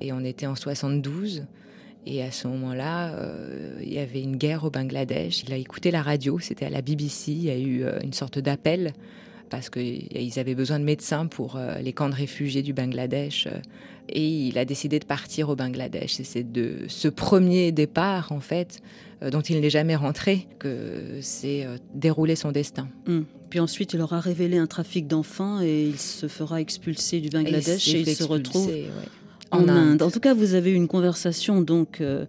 [0.02, 1.46] et on était en 72.
[2.06, 5.44] Et à ce moment-là, euh, il y avait une guerre au Bangladesh.
[5.44, 7.32] Il a écouté la radio, c'était à la BBC.
[7.32, 8.94] Il y a eu euh, une sorte d'appel
[9.50, 13.48] parce qu'ils avaient besoin de médecins pour euh, les camps de réfugiés du Bangladesh.
[14.10, 16.20] et il a décidé de partir au Bangladesh.
[16.20, 18.82] Et c'est de ce premier départ, en fait,
[19.32, 22.90] dont il n'est jamais rentré, que c'est déroulé son destin.
[23.08, 23.26] Hum.
[23.54, 27.88] Puis ensuite, il aura révélé un trafic d'enfants et il se fera expulser du Bangladesh
[27.90, 28.72] et, il, se retrouve
[29.52, 30.02] en, Inde.
[30.02, 32.26] En tout cas, vous avez une conversation donc euh,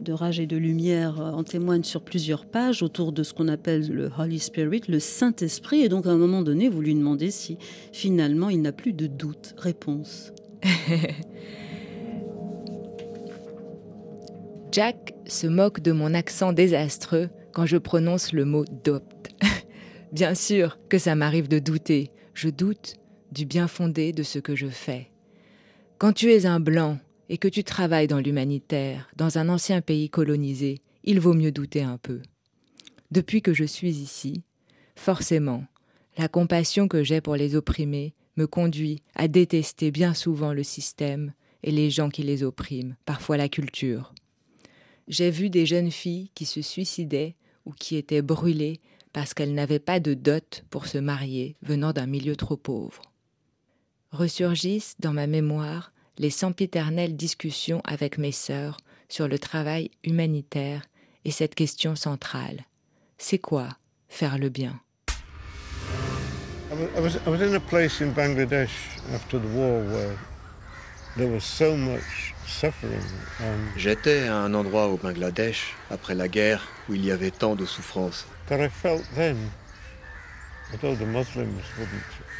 [0.00, 3.48] de rage et de lumière euh, en témoigne sur plusieurs pages autour de ce qu'on
[3.48, 5.82] appelle le Holy Spirit, le Saint-Esprit.
[5.82, 7.58] Et donc, à un moment donné, vous lui demandez si
[7.92, 9.54] finalement il n'a plus de doute.
[9.58, 10.32] Réponse.
[14.72, 19.30] Jack se moque de mon accent désastreux quand je prononce le mot dopt.
[20.12, 22.10] bien sûr que ça m'arrive de douter.
[22.34, 22.94] Je doute
[23.32, 25.10] du bien fondé de ce que je fais.
[25.98, 30.10] Quand tu es un blanc et que tu travailles dans l'humanitaire, dans un ancien pays
[30.10, 32.22] colonisé, il vaut mieux douter un peu.
[33.10, 34.42] Depuis que je suis ici,
[34.94, 35.64] forcément,
[36.18, 41.32] la compassion que j'ai pour les opprimés me conduit à détester bien souvent le système
[41.62, 44.14] et les gens qui les oppriment, parfois la culture.
[45.08, 47.34] J'ai vu des jeunes filles qui se suicidaient
[47.64, 48.80] ou qui étaient brûlées
[49.12, 53.02] parce qu'elles n'avaient pas de dot pour se marier venant d'un milieu trop pauvre
[54.16, 60.82] ressurgissent dans ma mémoire les sempiternelles discussions avec mes sœurs sur le travail humanitaire
[61.24, 62.64] et cette question centrale.
[63.18, 63.68] C'est quoi
[64.08, 64.78] faire le bien?
[73.76, 77.64] J'étais à un endroit au Bangladesh après la guerre où il y avait tant de
[77.64, 78.26] souffrance.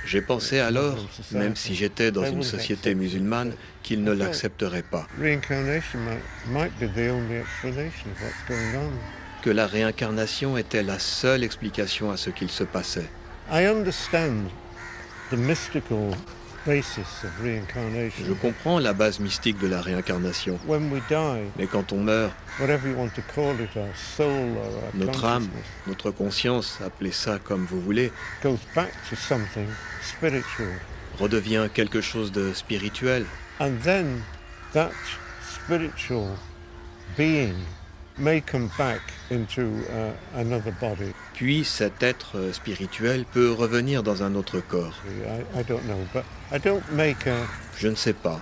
[0.07, 0.97] J'ai pensé alors,
[1.33, 5.07] même si j'étais dans une société musulmane, qu'ils ne l'accepteraient pas.
[9.42, 13.09] Que la réincarnation était la seule explication à ce qu'il se passait.
[16.66, 20.59] Je comprends la base mystique de la réincarnation.
[21.57, 22.33] Mais quand on meurt,
[24.94, 25.48] notre âme,
[25.87, 28.12] notre conscience, appelez ça comme vous voulez,
[31.18, 33.24] redevient quelque chose de spirituel.
[41.37, 44.94] Puis cet être spirituel peut revenir dans un autre corps.
[47.79, 48.40] Je ne sais pas.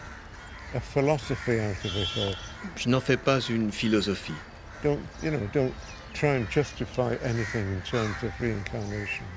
[2.76, 4.32] Je n'en fais pas une philosophie.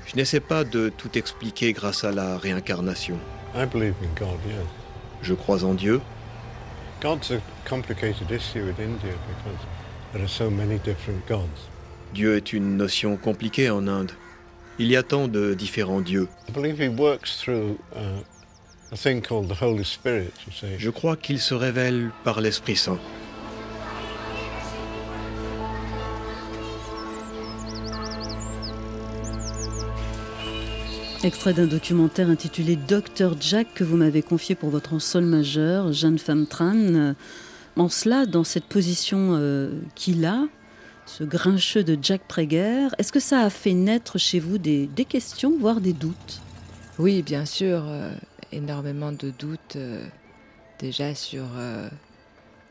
[0.06, 3.18] Je n'essaie pas de tout expliquer grâce à la réincarnation.
[5.24, 6.00] Je crois en Dieu.
[12.14, 14.12] Dieu est une notion compliquée en Inde.
[14.80, 16.28] Il y a tant de différents dieux.
[20.78, 23.00] Je crois qu'il se révèle par l'Esprit Saint.
[31.24, 36.20] Extrait d'un documentaire intitulé Docteur Jack que vous m'avez confié pour votre ensol majeur, Jeanne
[36.20, 37.16] Femme Tran.
[37.76, 40.46] En cela, dans cette position euh, qu'il a,
[41.08, 45.58] ce grincheux de Jack Prager, est-ce que ça a fait naître chez vous des, questions,
[45.58, 46.42] voire des doutes?
[47.00, 48.12] Oui, bien sûr, euh,
[48.52, 50.06] énormément de doutes euh,
[50.80, 51.46] déjà sur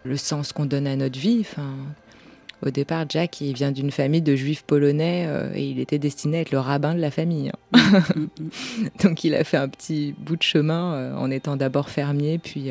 [0.05, 1.39] le sens qu'on donne à notre vie.
[1.41, 1.75] Enfin,
[2.65, 6.41] au départ, Jack, il vient d'une famille de juifs polonais et il était destiné à
[6.43, 7.51] être le rabbin de la famille.
[7.73, 8.03] Hein.
[9.03, 12.71] Donc il a fait un petit bout de chemin en étant d'abord fermier, puis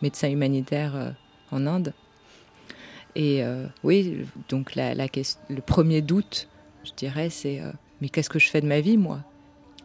[0.00, 1.14] médecin humanitaire
[1.50, 1.92] en Inde.
[3.14, 6.48] Et euh, oui, donc la, le premier doute,
[6.84, 7.70] je dirais, c'est euh,
[8.00, 9.20] mais qu'est-ce que je fais de ma vie, moi?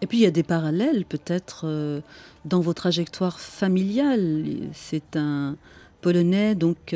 [0.01, 2.01] Et puis il y a des parallèles peut-être euh,
[2.45, 4.45] dans vos trajectoires familiales.
[4.73, 5.57] C'est un
[5.99, 6.95] Polonais, donc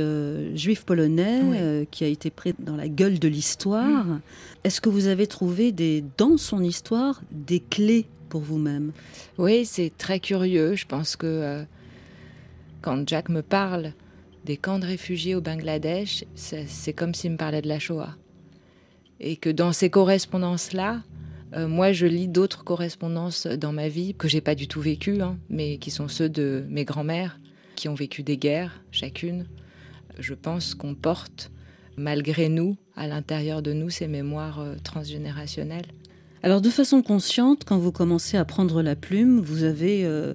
[0.53, 4.05] juif polonais, qui a été pris dans la gueule de l'histoire.
[4.05, 4.21] Mm.
[4.63, 8.91] Est-ce que vous avez trouvé des, dans son histoire des clés pour vous-même?
[9.39, 10.75] Oui, c'est très curieux.
[10.75, 11.65] Je pense que
[12.83, 13.93] quand Jack me parle,
[14.45, 18.15] des camps de réfugiés au Bangladesh, c'est comme s'il me parlait de la Shoah.
[19.19, 21.03] Et que dans ces correspondances-là,
[21.53, 25.21] euh, moi, je lis d'autres correspondances dans ma vie que j'ai pas du tout vécues,
[25.21, 27.39] hein, mais qui sont ceux de mes grands-mères,
[27.75, 29.45] qui ont vécu des guerres, chacune.
[30.17, 31.51] Je pense qu'on porte,
[31.97, 35.87] malgré nous, à l'intérieur de nous, ces mémoires euh, transgénérationnelles.
[36.43, 40.33] Alors de façon consciente, quand vous commencez à prendre la plume, vous avez euh,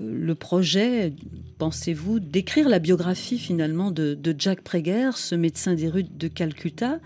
[0.00, 1.12] le projet,
[1.58, 6.98] pensez-vous, d'écrire la biographie finalement de, Jack Prager, ce médecin des rues de Calcutta?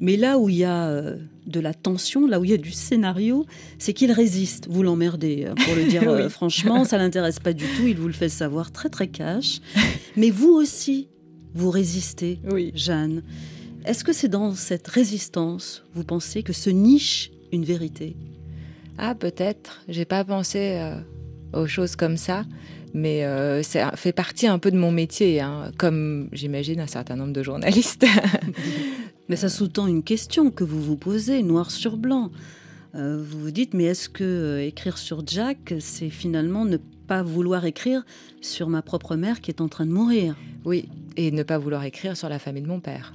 [0.00, 1.16] Mais là où il y a euh,
[1.46, 3.46] de la tension, là où il y a du scénario,
[3.78, 4.66] c'est qu'il résiste.
[4.68, 7.86] Vous l'emmerdez, hein, pour le dire franchement, ça l'intéresse pas du tout.
[7.86, 9.60] Il vous le fait savoir très très cash.
[10.16, 11.08] Mais vous aussi,
[11.54, 12.72] vous résistez, oui.
[12.74, 13.22] Jeanne.
[13.84, 18.16] Est-ce que c'est dans cette résistance, vous pensez, que se niche une vérité?
[18.98, 19.82] Ah, peut-être.
[19.88, 20.96] J'ai pas pensé euh,
[21.52, 22.44] aux choses comme ça,
[22.94, 27.16] mais euh, ça fait partie un peu de mon métier, hein, comme j'imagine un certain
[27.16, 28.06] nombre de journalistes.
[29.28, 32.30] mais ça sous-tend une question que vous vous posez, noir sur blanc.
[32.94, 37.64] Euh, vous vous dites, mais est-ce que écrire sur Jack, c'est finalement ne pas vouloir
[37.64, 38.04] écrire
[38.42, 40.36] sur ma propre mère qui est en train de mourir?
[40.64, 43.14] Oui, et ne pas vouloir écrire sur la famille de mon père.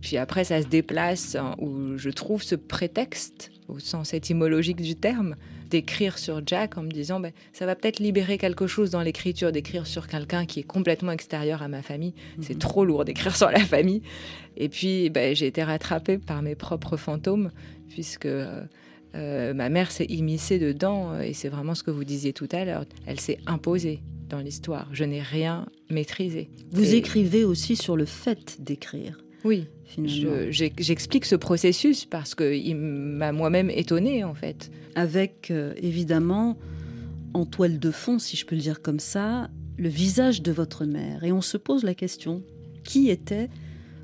[0.00, 4.94] Puis après, ça se déplace hein, où je trouve ce prétexte, au sens étymologique du
[4.94, 5.34] terme,
[5.70, 9.52] d'écrire sur Jack en me disant ben, ça va peut-être libérer quelque chose dans l'écriture,
[9.52, 12.14] d'écrire sur quelqu'un qui est complètement extérieur à ma famille.
[12.40, 12.60] C'est mhm.
[12.60, 14.02] trop lourd d'écrire sur la famille.
[14.56, 17.50] Et puis, ben, j'ai été rattrapée par mes propres fantômes,
[17.88, 18.64] puisque euh,
[19.14, 22.64] euh, ma mère s'est immiscée dedans, et c'est vraiment ce que vous disiez tout à
[22.64, 22.84] l'heure.
[23.06, 24.88] Elle s'est imposée dans l'histoire.
[24.92, 26.50] Je n'ai rien maîtrisé.
[26.72, 29.18] Vous écrivez aussi sur le fait d'écrire.
[29.44, 34.70] Oui, j'explique ce processus parce qu'il m'a moi-même étonnée en fait.
[34.94, 36.58] Avec euh, évidemment
[37.34, 40.84] en toile de fond, si je peux le dire comme ça, le visage de votre
[40.84, 41.24] mère.
[41.24, 42.42] Et on se pose la question,
[42.84, 43.48] qui était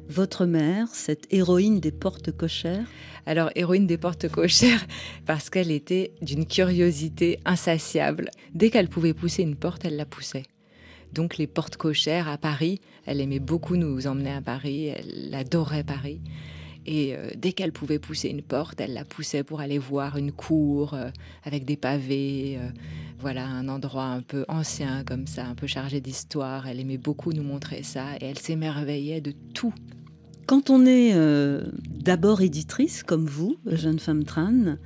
[0.09, 2.87] votre mère, cette héroïne des portes cochères?
[3.27, 4.87] Alors, héroïne des portes cochères,
[5.27, 8.31] parce qu'elle était d'une curiosité insatiable.
[8.55, 10.45] Dès qu'elle pouvait pousser une porte, elle la poussait
[11.15, 12.81] donc les portes cochères à Paris.
[13.07, 16.21] Elle aimait beaucoup nous emmener à Paris, elle adorait Paris.
[16.87, 20.33] Et euh, dès qu'elle pouvait pousser une porte, elle la poussait pour aller voir une
[20.33, 21.09] cour euh,
[21.45, 22.69] avec des pavés, euh,
[23.19, 26.67] voilà, un endroit un peu ancien comme ça, un peu chargé d'histoire.
[26.67, 29.73] Elle aimait beaucoup nous montrer ça et elle s'émerveillait de tout.
[30.47, 31.15] Quand on est
[31.89, 34.77] d'abord éditrice comme vous, jeune femme Tran,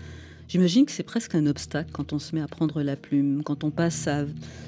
[0.48, 3.64] J'imagine que c'est presque un obstacle quand on se met à prendre la plume, quand
[3.64, 4.08] on passe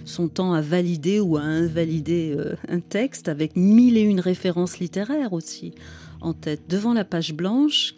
[0.04, 4.78] son temps à valider ou à invalider euh, un texte avec mille et une références
[4.78, 5.72] littéraires aussi
[6.20, 6.68] en tête.
[6.68, 7.94] Devant la page blanche,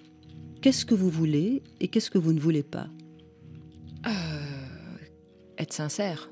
[0.60, 2.86] qu'est-ce que vous voulez et qu'est-ce que vous ne voulez pas?
[4.06, 4.10] Euh,
[5.58, 6.30] Être sincère.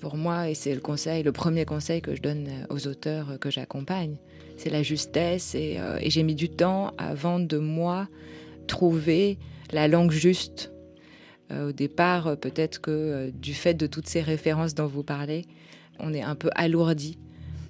[0.00, 3.50] Pour moi, et c'est le conseil, le premier conseil que je donne aux auteurs que
[3.50, 4.16] j'accompagne,
[4.58, 5.54] c'est la justesse.
[5.56, 8.06] Euh, et j'ai mis du temps avant de moi
[8.66, 9.38] trouver
[9.70, 10.72] la langue juste.
[11.50, 15.02] Euh, au départ, euh, peut-être que euh, du fait de toutes ces références dont vous
[15.02, 15.46] parlez,
[15.98, 17.18] on est un peu alourdi.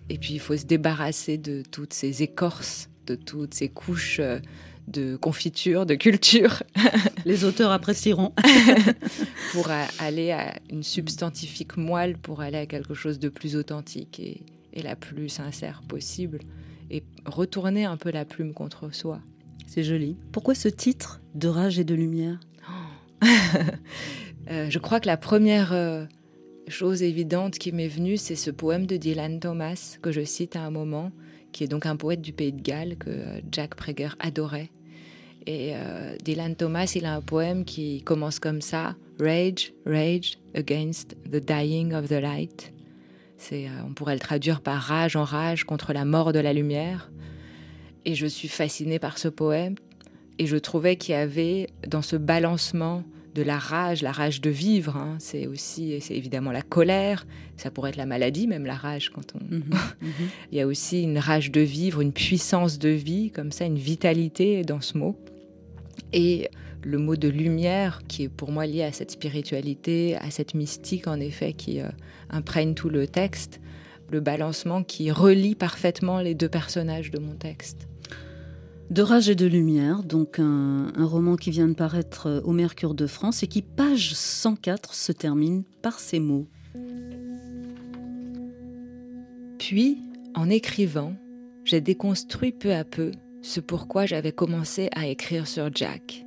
[0.09, 4.21] Et puis il faut se débarrasser de toutes ces écorces, de toutes ces couches
[4.89, 6.63] de confiture, de culture.
[7.27, 8.33] Les auteurs apprécieront.
[9.53, 14.41] pour aller à une substantifique moelle, pour aller à quelque chose de plus authentique et,
[14.73, 16.39] et la plus sincère possible.
[16.91, 19.21] Et retourner un peu la plume contre soi.
[19.69, 20.17] C'est joli.
[20.33, 22.41] Pourquoi ce titre de rage et de lumière?
[24.51, 26.07] Euh, Je crois que la première euh,
[26.69, 30.63] chose évidente qui m'est venue, c'est ce poème de Dylan Thomas que je cite à
[30.63, 31.13] un moment,
[31.53, 34.71] qui est donc un poète du Pays de Galles que euh, Jack Prager adorait.
[35.47, 35.75] Et
[36.25, 41.93] Dylan Thomas, il a un poème qui commence comme ça Rage, rage against the dying
[41.95, 42.73] of the light.
[43.37, 47.11] C'est, on pourrait le traduire par rage en rage contre la mort de la lumière.
[48.09, 49.75] Et je suis fascinée par ce poème.
[50.39, 54.49] Et je trouvais qu'il y avait dans ce balancement de la rage, la rage de
[54.49, 57.27] vivre, hein, c'est aussi, c'est évidemment la colère,
[57.59, 59.45] ça pourrait être la maladie, même la rage quand on.
[59.45, 59.63] Mhm,
[60.01, 60.11] mhm.
[60.51, 63.77] Il y a aussi une rage de vivre, une puissance de vie, comme ça, une
[63.77, 65.15] vitalité dans ce mot.
[66.15, 66.49] Et
[66.83, 71.09] le mot de lumière, qui est pour moi lié à cette spiritualité, à cette mystique
[71.09, 71.89] en effet qui euh,
[72.31, 73.61] imprègne tout le texte,
[74.11, 77.88] le balancement qui relie parfaitement les deux personnages de mon texte.
[78.91, 82.95] De rage et de lumière, donc un, roman qui vient de paraître euh, au Mercure
[82.95, 86.47] de France et qui, page 104, se termine par ces mots.
[89.59, 89.99] Puis,
[90.35, 91.15] en écrivant,
[91.65, 93.11] j'ai déconstruit peu à peu
[93.43, 96.25] ce pourquoi j'avais commencé à écrire sur Jack.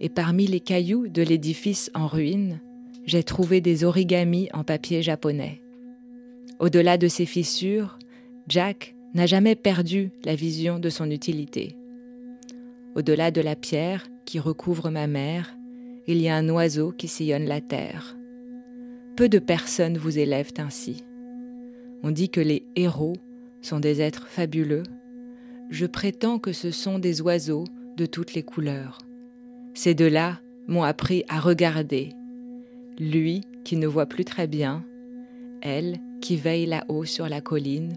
[0.00, 2.60] Et parmi les cailloux de l'édifice en ruine,
[3.04, 5.62] j'ai trouvé des origamis en papier japonais.
[6.58, 7.98] Au-delà de ces fissures,
[8.48, 11.76] Jack n'a jamais perdu la vision de son utilité.
[12.94, 15.56] Au-delà de la pierre qui recouvre ma mère,
[16.06, 18.16] il y a un oiseau qui sillonne la terre.
[19.16, 21.04] Peu de personnes vous élèvent ainsi.
[22.02, 23.16] On dit que les héros
[23.62, 24.84] sont des êtres fabuleux.
[25.68, 27.64] Je prétends que ce sont des oiseaux
[27.96, 28.98] de toutes les couleurs.
[29.74, 32.10] Ces deux-là m'ont appris à regarder.
[32.98, 34.84] Lui qui ne voit plus très bien,
[35.62, 37.96] elle qui veille là-haut sur la colline,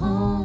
[0.00, 0.37] vais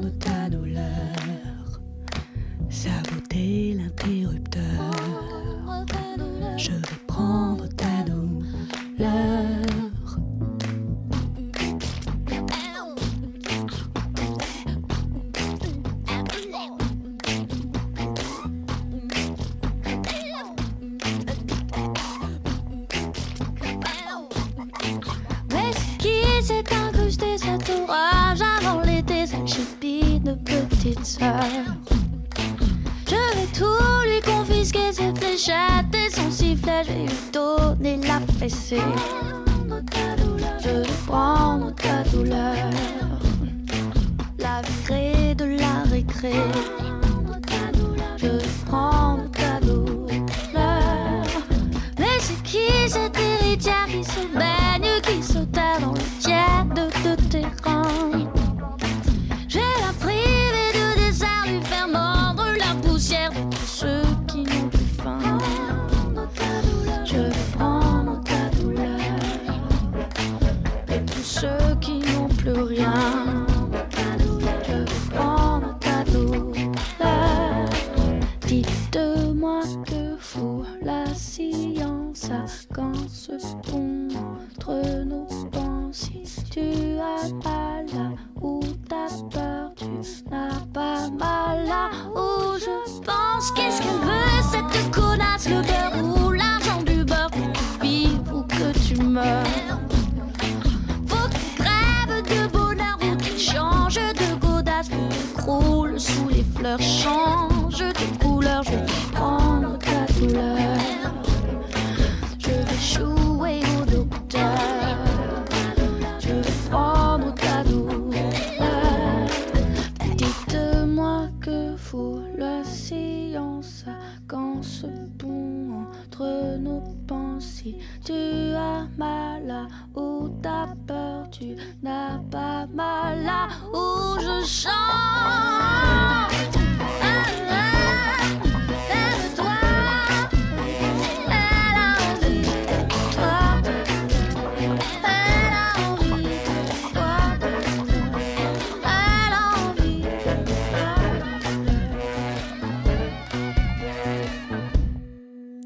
[30.86, 30.90] Je
[33.10, 36.84] vais tout lui confisquer, ses fléchettes et son sifflet.
[36.84, 38.82] Je vais lui donner la fessée.
[40.62, 42.56] Je vais prendre ta douleur,
[44.40, 46.34] la virer de la récré.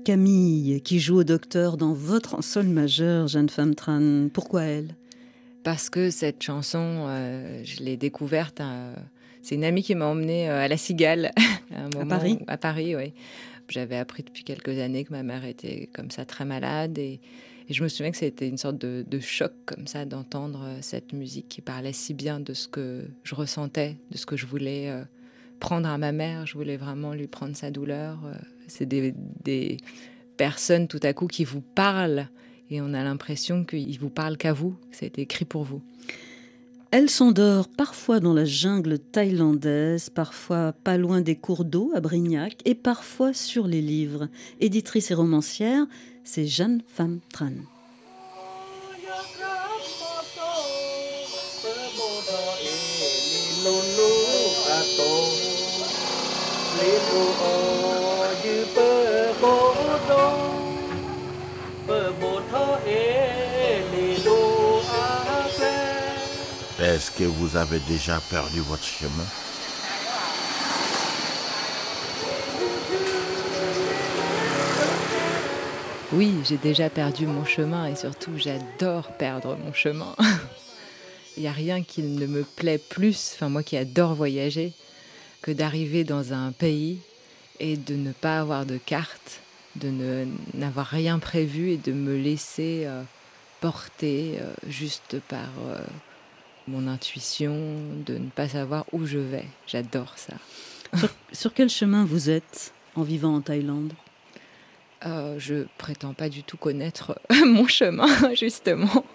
[0.05, 4.29] Camille, qui joue au docteur dans votre sol majeur, Jeanne Femme Tran.
[4.31, 4.95] Pourquoi elle?
[5.67, 8.61] Parce que cette chanson, euh, je l'ai découverte.
[9.41, 11.33] c'est une amie qui m'a emmenée euh, à la Cigale.
[11.75, 13.11] à, Paris À Paris, oui.
[13.67, 17.19] J'avais appris depuis quelques années que ma mère était comme ça très malade et,
[17.69, 21.49] je me souviens que c'était une sorte de, choc comme ça d'entendre euh, cette musique
[21.49, 24.89] qui parlait si bien de ce que je ressentais, de ce que je voulais
[25.59, 26.45] prendre à ma mère.
[26.45, 28.19] Je voulais vraiment lui prendre sa douleur
[28.67, 29.77] c'est des,
[30.37, 32.29] personnes tout à coup qui vous parlent
[32.69, 35.63] et on a l'impression qu'ils vous parlent qu'à vous, que ça a été écrit pour
[35.63, 35.81] vous.
[36.89, 42.61] Elle s'endort parfois dans la jungle thaïlandaise, parfois pas loin des cours d'eau à Brignac
[42.63, 44.29] et parfois sur les livres.
[44.61, 45.85] Éditrice et romancière,
[46.23, 47.51] c'est Jeanne Pham Tran.
[66.79, 69.25] Est-ce que vous avez déjà perdu votre chemin?
[76.13, 80.13] Oui, j'ai déjà perdu mon chemin et surtout j'adore perdre mon chemin.
[81.37, 84.73] Il n'y a rien qui ne me plaît plus, enfin moi qui adore voyager,
[85.41, 86.99] que d'arriver dans un pays
[87.59, 89.41] et de ne pas avoir de carte,
[89.77, 93.03] de n'avoir rien prévu et de me laisser euh,
[93.61, 95.79] porter euh, juste par euh,
[96.67, 97.55] mon intuition,
[98.05, 99.45] de ne pas savoir où je vais.
[99.67, 100.33] J'adore ça.
[101.31, 103.93] Sur, quel chemin vous êtes en vivant en Thaïlande?
[105.37, 109.05] Je prétends pas du tout connaître mon chemin, justement.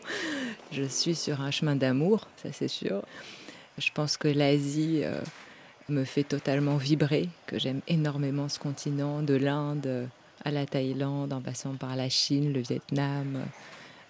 [0.71, 3.03] Je suis sur un chemin d'amour, ça c'est sûr.
[3.77, 5.03] Je pense que l'Asie
[5.91, 10.09] me fait totalement vibrer, que j'aime énormément ce continent, de l'Inde
[10.45, 13.45] à la Thaïlande, en passant par la Chine, le Vietnam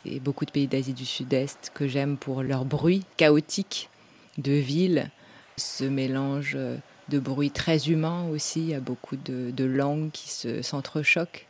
[0.05, 3.89] et beaucoup de pays d'Asie du Sud-Est, que j'aime pour leur bruit chaotique
[4.39, 5.11] de ville,
[5.57, 6.57] ce mélange
[7.09, 10.29] de bruit très humain aussi, il y a beaucoup de, langues qui
[10.63, 11.47] s'entrechoquent,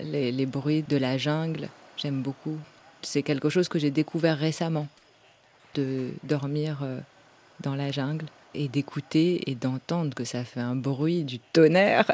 [0.00, 2.58] les, les bruits de la jungle, j'aime beaucoup.
[3.02, 4.88] C'est quelque chose que j'ai découvert récemment,
[5.74, 6.98] de dormir euh,
[7.60, 12.10] dans la jungle et d'écouter et d'entendre que ça fait un bruit du tonnerre,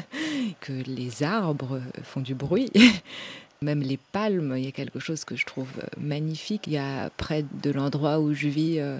[0.60, 2.70] que les arbres font du bruit.
[3.62, 6.66] Même les palmes, il y a quelque chose que je trouve magnifique.
[6.66, 8.98] Il y a près de l'endroit où je vis, euh,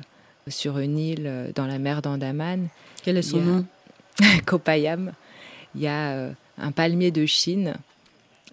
[0.48, 2.68] sur une île euh, dans la mer d'Andaman.
[3.02, 3.66] Quel est son nom
[4.46, 5.12] Kopayam.
[5.74, 7.74] Il y a euh, un palmier de Chine.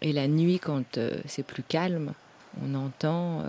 [0.01, 2.13] Et la nuit, quand c'est plus calme,
[2.65, 3.45] on entend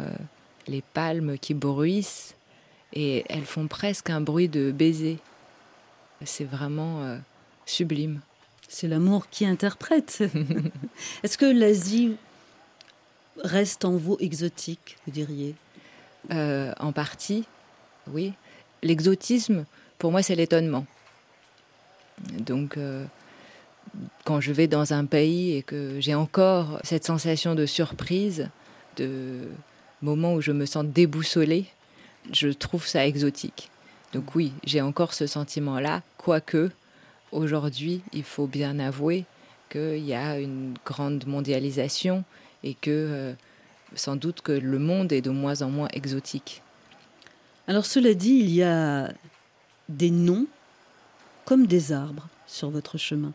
[0.68, 2.34] les palmes qui bruissent
[2.92, 5.18] et elles font presque un bruit de baiser.
[6.24, 7.18] C'est vraiment euh,
[7.66, 8.20] sublime.
[8.68, 10.22] C'est l'amour qui interprète.
[11.22, 12.16] Est-ce que l'Asie
[13.42, 15.54] reste en vous exotique, vous diriez?
[16.32, 17.44] Euh, En partie,
[18.08, 18.32] oui.
[18.82, 19.64] L'exotisme,
[19.98, 20.86] pour moi, c'est l'étonnement.
[22.38, 23.04] Donc, euh,
[24.24, 28.48] quand je vais dans un pays et que j'ai encore cette sensation de surprise,
[28.96, 29.48] de
[30.02, 31.66] moment où je me sens déboussolée,
[32.30, 33.70] je trouve ça exotique.
[34.12, 36.70] Donc oui, j'ai encore ce sentiment-là, quoique
[37.32, 39.24] aujourd'hui, il faut bien avouer
[39.70, 42.24] qu'il y a une grande mondialisation
[42.62, 43.32] et que euh,
[43.94, 46.62] sans doute que le monde est de moins en moins exotique.
[47.66, 49.12] Alors cela dit, il y a
[49.88, 50.46] des noms
[51.44, 53.32] comme des arbres sur votre chemin.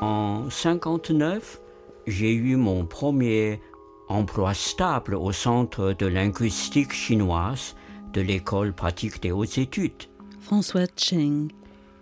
[0.00, 1.60] En 59,
[2.06, 3.60] j'ai eu mon premier
[4.08, 7.74] emploi stable au Centre de linguistique chinoise
[8.12, 10.04] de l'École pratique des hautes études.
[10.40, 11.48] François Cheng.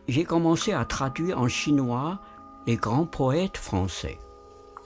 [0.07, 2.21] J'ai commencé à traduire en chinois
[2.67, 4.19] les grands poètes français.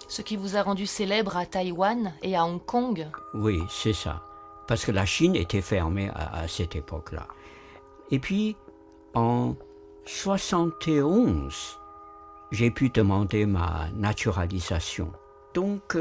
[0.09, 4.23] Ce qui vous a rendu célèbre à Taïwan et à Hong Kong Oui, c'est ça.
[4.67, 7.27] Parce que la Chine était fermée à, à cette époque-là.
[8.11, 8.57] Et puis,
[9.15, 9.55] en
[10.07, 11.79] 71,
[12.53, 15.13] j'ai pu demander ma naturalisation.
[15.55, 15.97] Donc,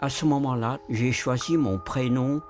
[0.00, 2.40] à ce moment-là, j'ai choisi mon prénom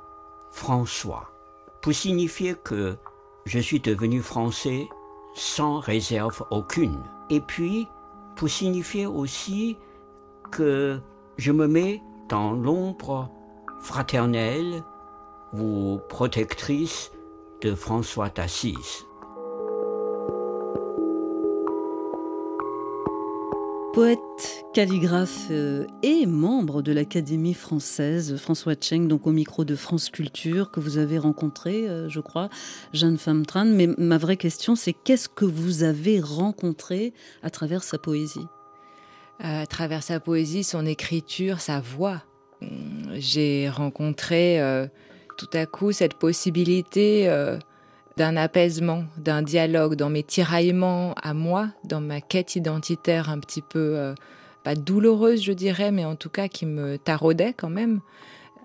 [0.51, 1.33] François
[1.81, 2.97] pour signifier que
[3.45, 4.89] je suis devenu français
[5.35, 7.03] sans réserve aucune.
[7.31, 7.89] Et puis,
[8.37, 9.79] pour signifier aussi
[10.51, 11.01] que
[11.37, 13.31] je me mets dans l'ombre
[13.81, 14.83] fraternelle
[15.53, 17.11] ou protectrice
[17.63, 19.08] de François d'Assise.
[23.95, 30.11] Poète, calligraphe euh, et membre de l'Académie française, François Cheng, donc au micro de France
[30.11, 32.51] Culture, que vous avez rencontré, euh, je crois,
[32.93, 33.65] Jeanne Femme Tran.
[33.65, 38.47] Mais ma vraie question, c'est qu'est-ce que vous avez rencontré à travers sa poésie?
[39.41, 42.23] À travers sa poésie, son écriture, sa voix.
[43.15, 44.87] J'ai rencontré euh,
[45.39, 47.29] tout à coup cette possibilité
[48.19, 53.63] d'un apaisement, d'un dialogue, dans mes tiraillements à moi, dans ma quête identitaire un petit
[53.63, 54.15] peu, euh,
[54.65, 58.01] pas douloureuse je dirais, mais en tout cas qui me taraudait quand même.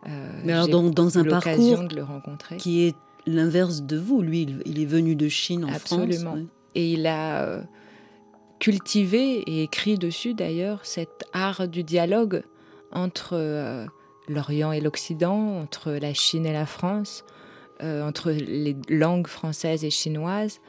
[0.08, 2.58] Euh, mais alors dans, un parcours de le rencontrer.
[2.58, 2.95] qui est
[3.26, 6.32] l'inverse de vous, lui, il, est venu de Chine en Absolument.
[6.32, 6.39] France.
[6.76, 7.62] Et il a euh,
[8.60, 12.43] cultivé et écrit dessus d'ailleurs cet art du dialogue
[12.91, 13.88] entre
[14.28, 17.24] l'Orient et l'Occident, entre la Chine et la France,
[17.84, 20.60] euh, entre les langues françaises et chinoises.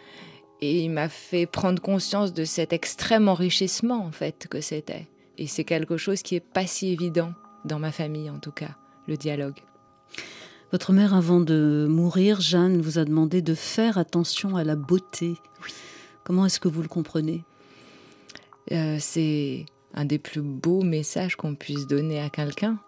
[0.61, 5.09] Et il m'a fait prendre conscience de cet extrême enrichissement, en fait, que c'était.
[5.39, 7.33] Et c'est quelque chose qui est pas si évident
[7.65, 9.61] dans ma famille, en tout cas, le dialogue.
[10.73, 15.35] Votre mère, avant de mourir, Jeanne vous a demandé de faire attention à la beauté.
[16.25, 17.45] Comment est-ce que vous le comprenez?
[18.73, 22.79] Euh, C'est un des plus beaux messages qu'on puisse donner à quelqu'un.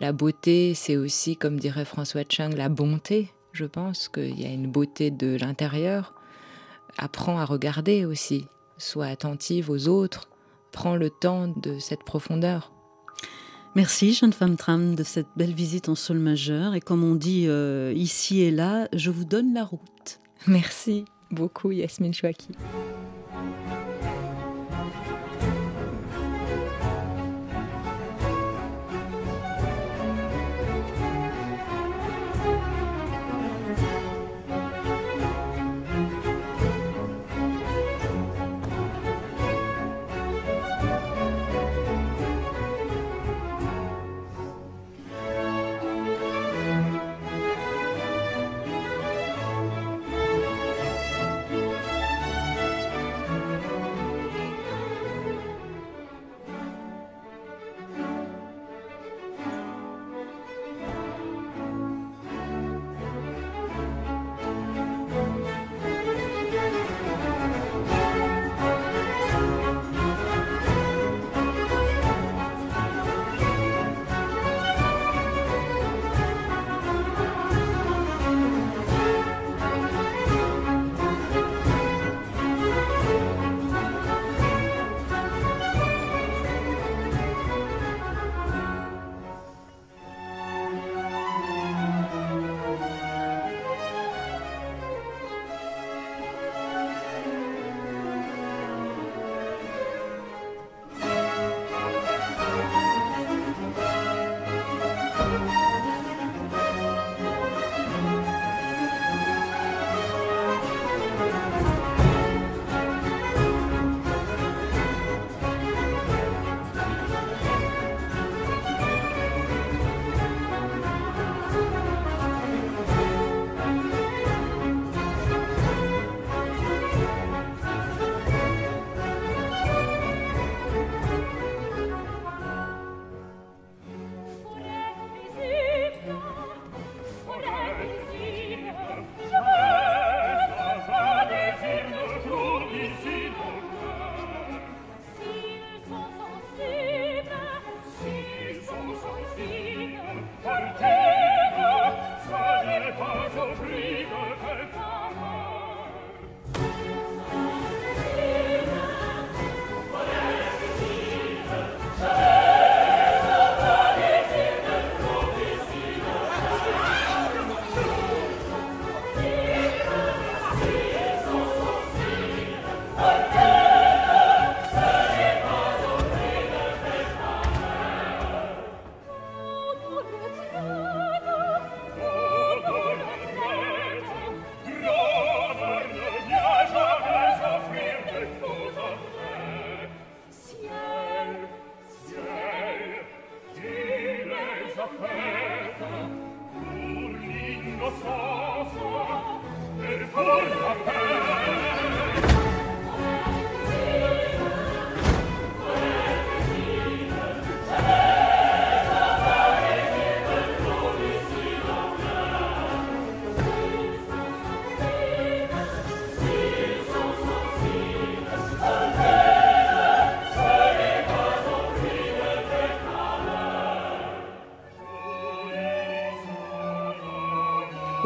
[0.00, 3.30] La beauté, c'est aussi, comme dirait François Chang, la bonté.
[3.52, 6.14] Je pense qu'il y a une beauté de l'intérieur.
[6.98, 8.46] Apprends à regarder aussi.
[8.78, 10.28] Sois attentive aux autres.
[10.72, 12.72] Prends le temps de cette profondeur.
[13.76, 16.74] Merci, jeune femme tram, de cette belle visite en sol majeur.
[16.74, 20.20] Et comme on dit euh, ici et là, je vous donne la route.
[20.46, 22.48] Merci beaucoup, Yasmine Chouaki.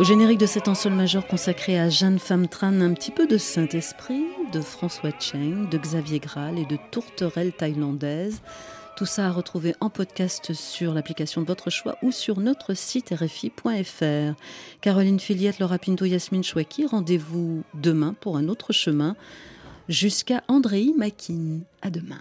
[0.05, 2.19] Générique de cet ensemble majeur consacré à Jeanne
[2.51, 7.55] Tran, un petit peu de Saint-Esprit, de François Cheng, de Xavier Graal et de tourterelle
[7.55, 8.43] thaïlandaise.
[8.99, 13.15] Tout ça à retrouver en podcast sur l'application de votre choix ou sur notre site
[13.19, 14.35] rfi.fr.
[14.83, 19.17] Caroline Filiette, Laura Pinto, Yasmine Chouaki, rendez-vous demain pour un autre chemin
[19.89, 21.61] jusqu'à Andréi Makin.
[21.81, 22.21] À demain.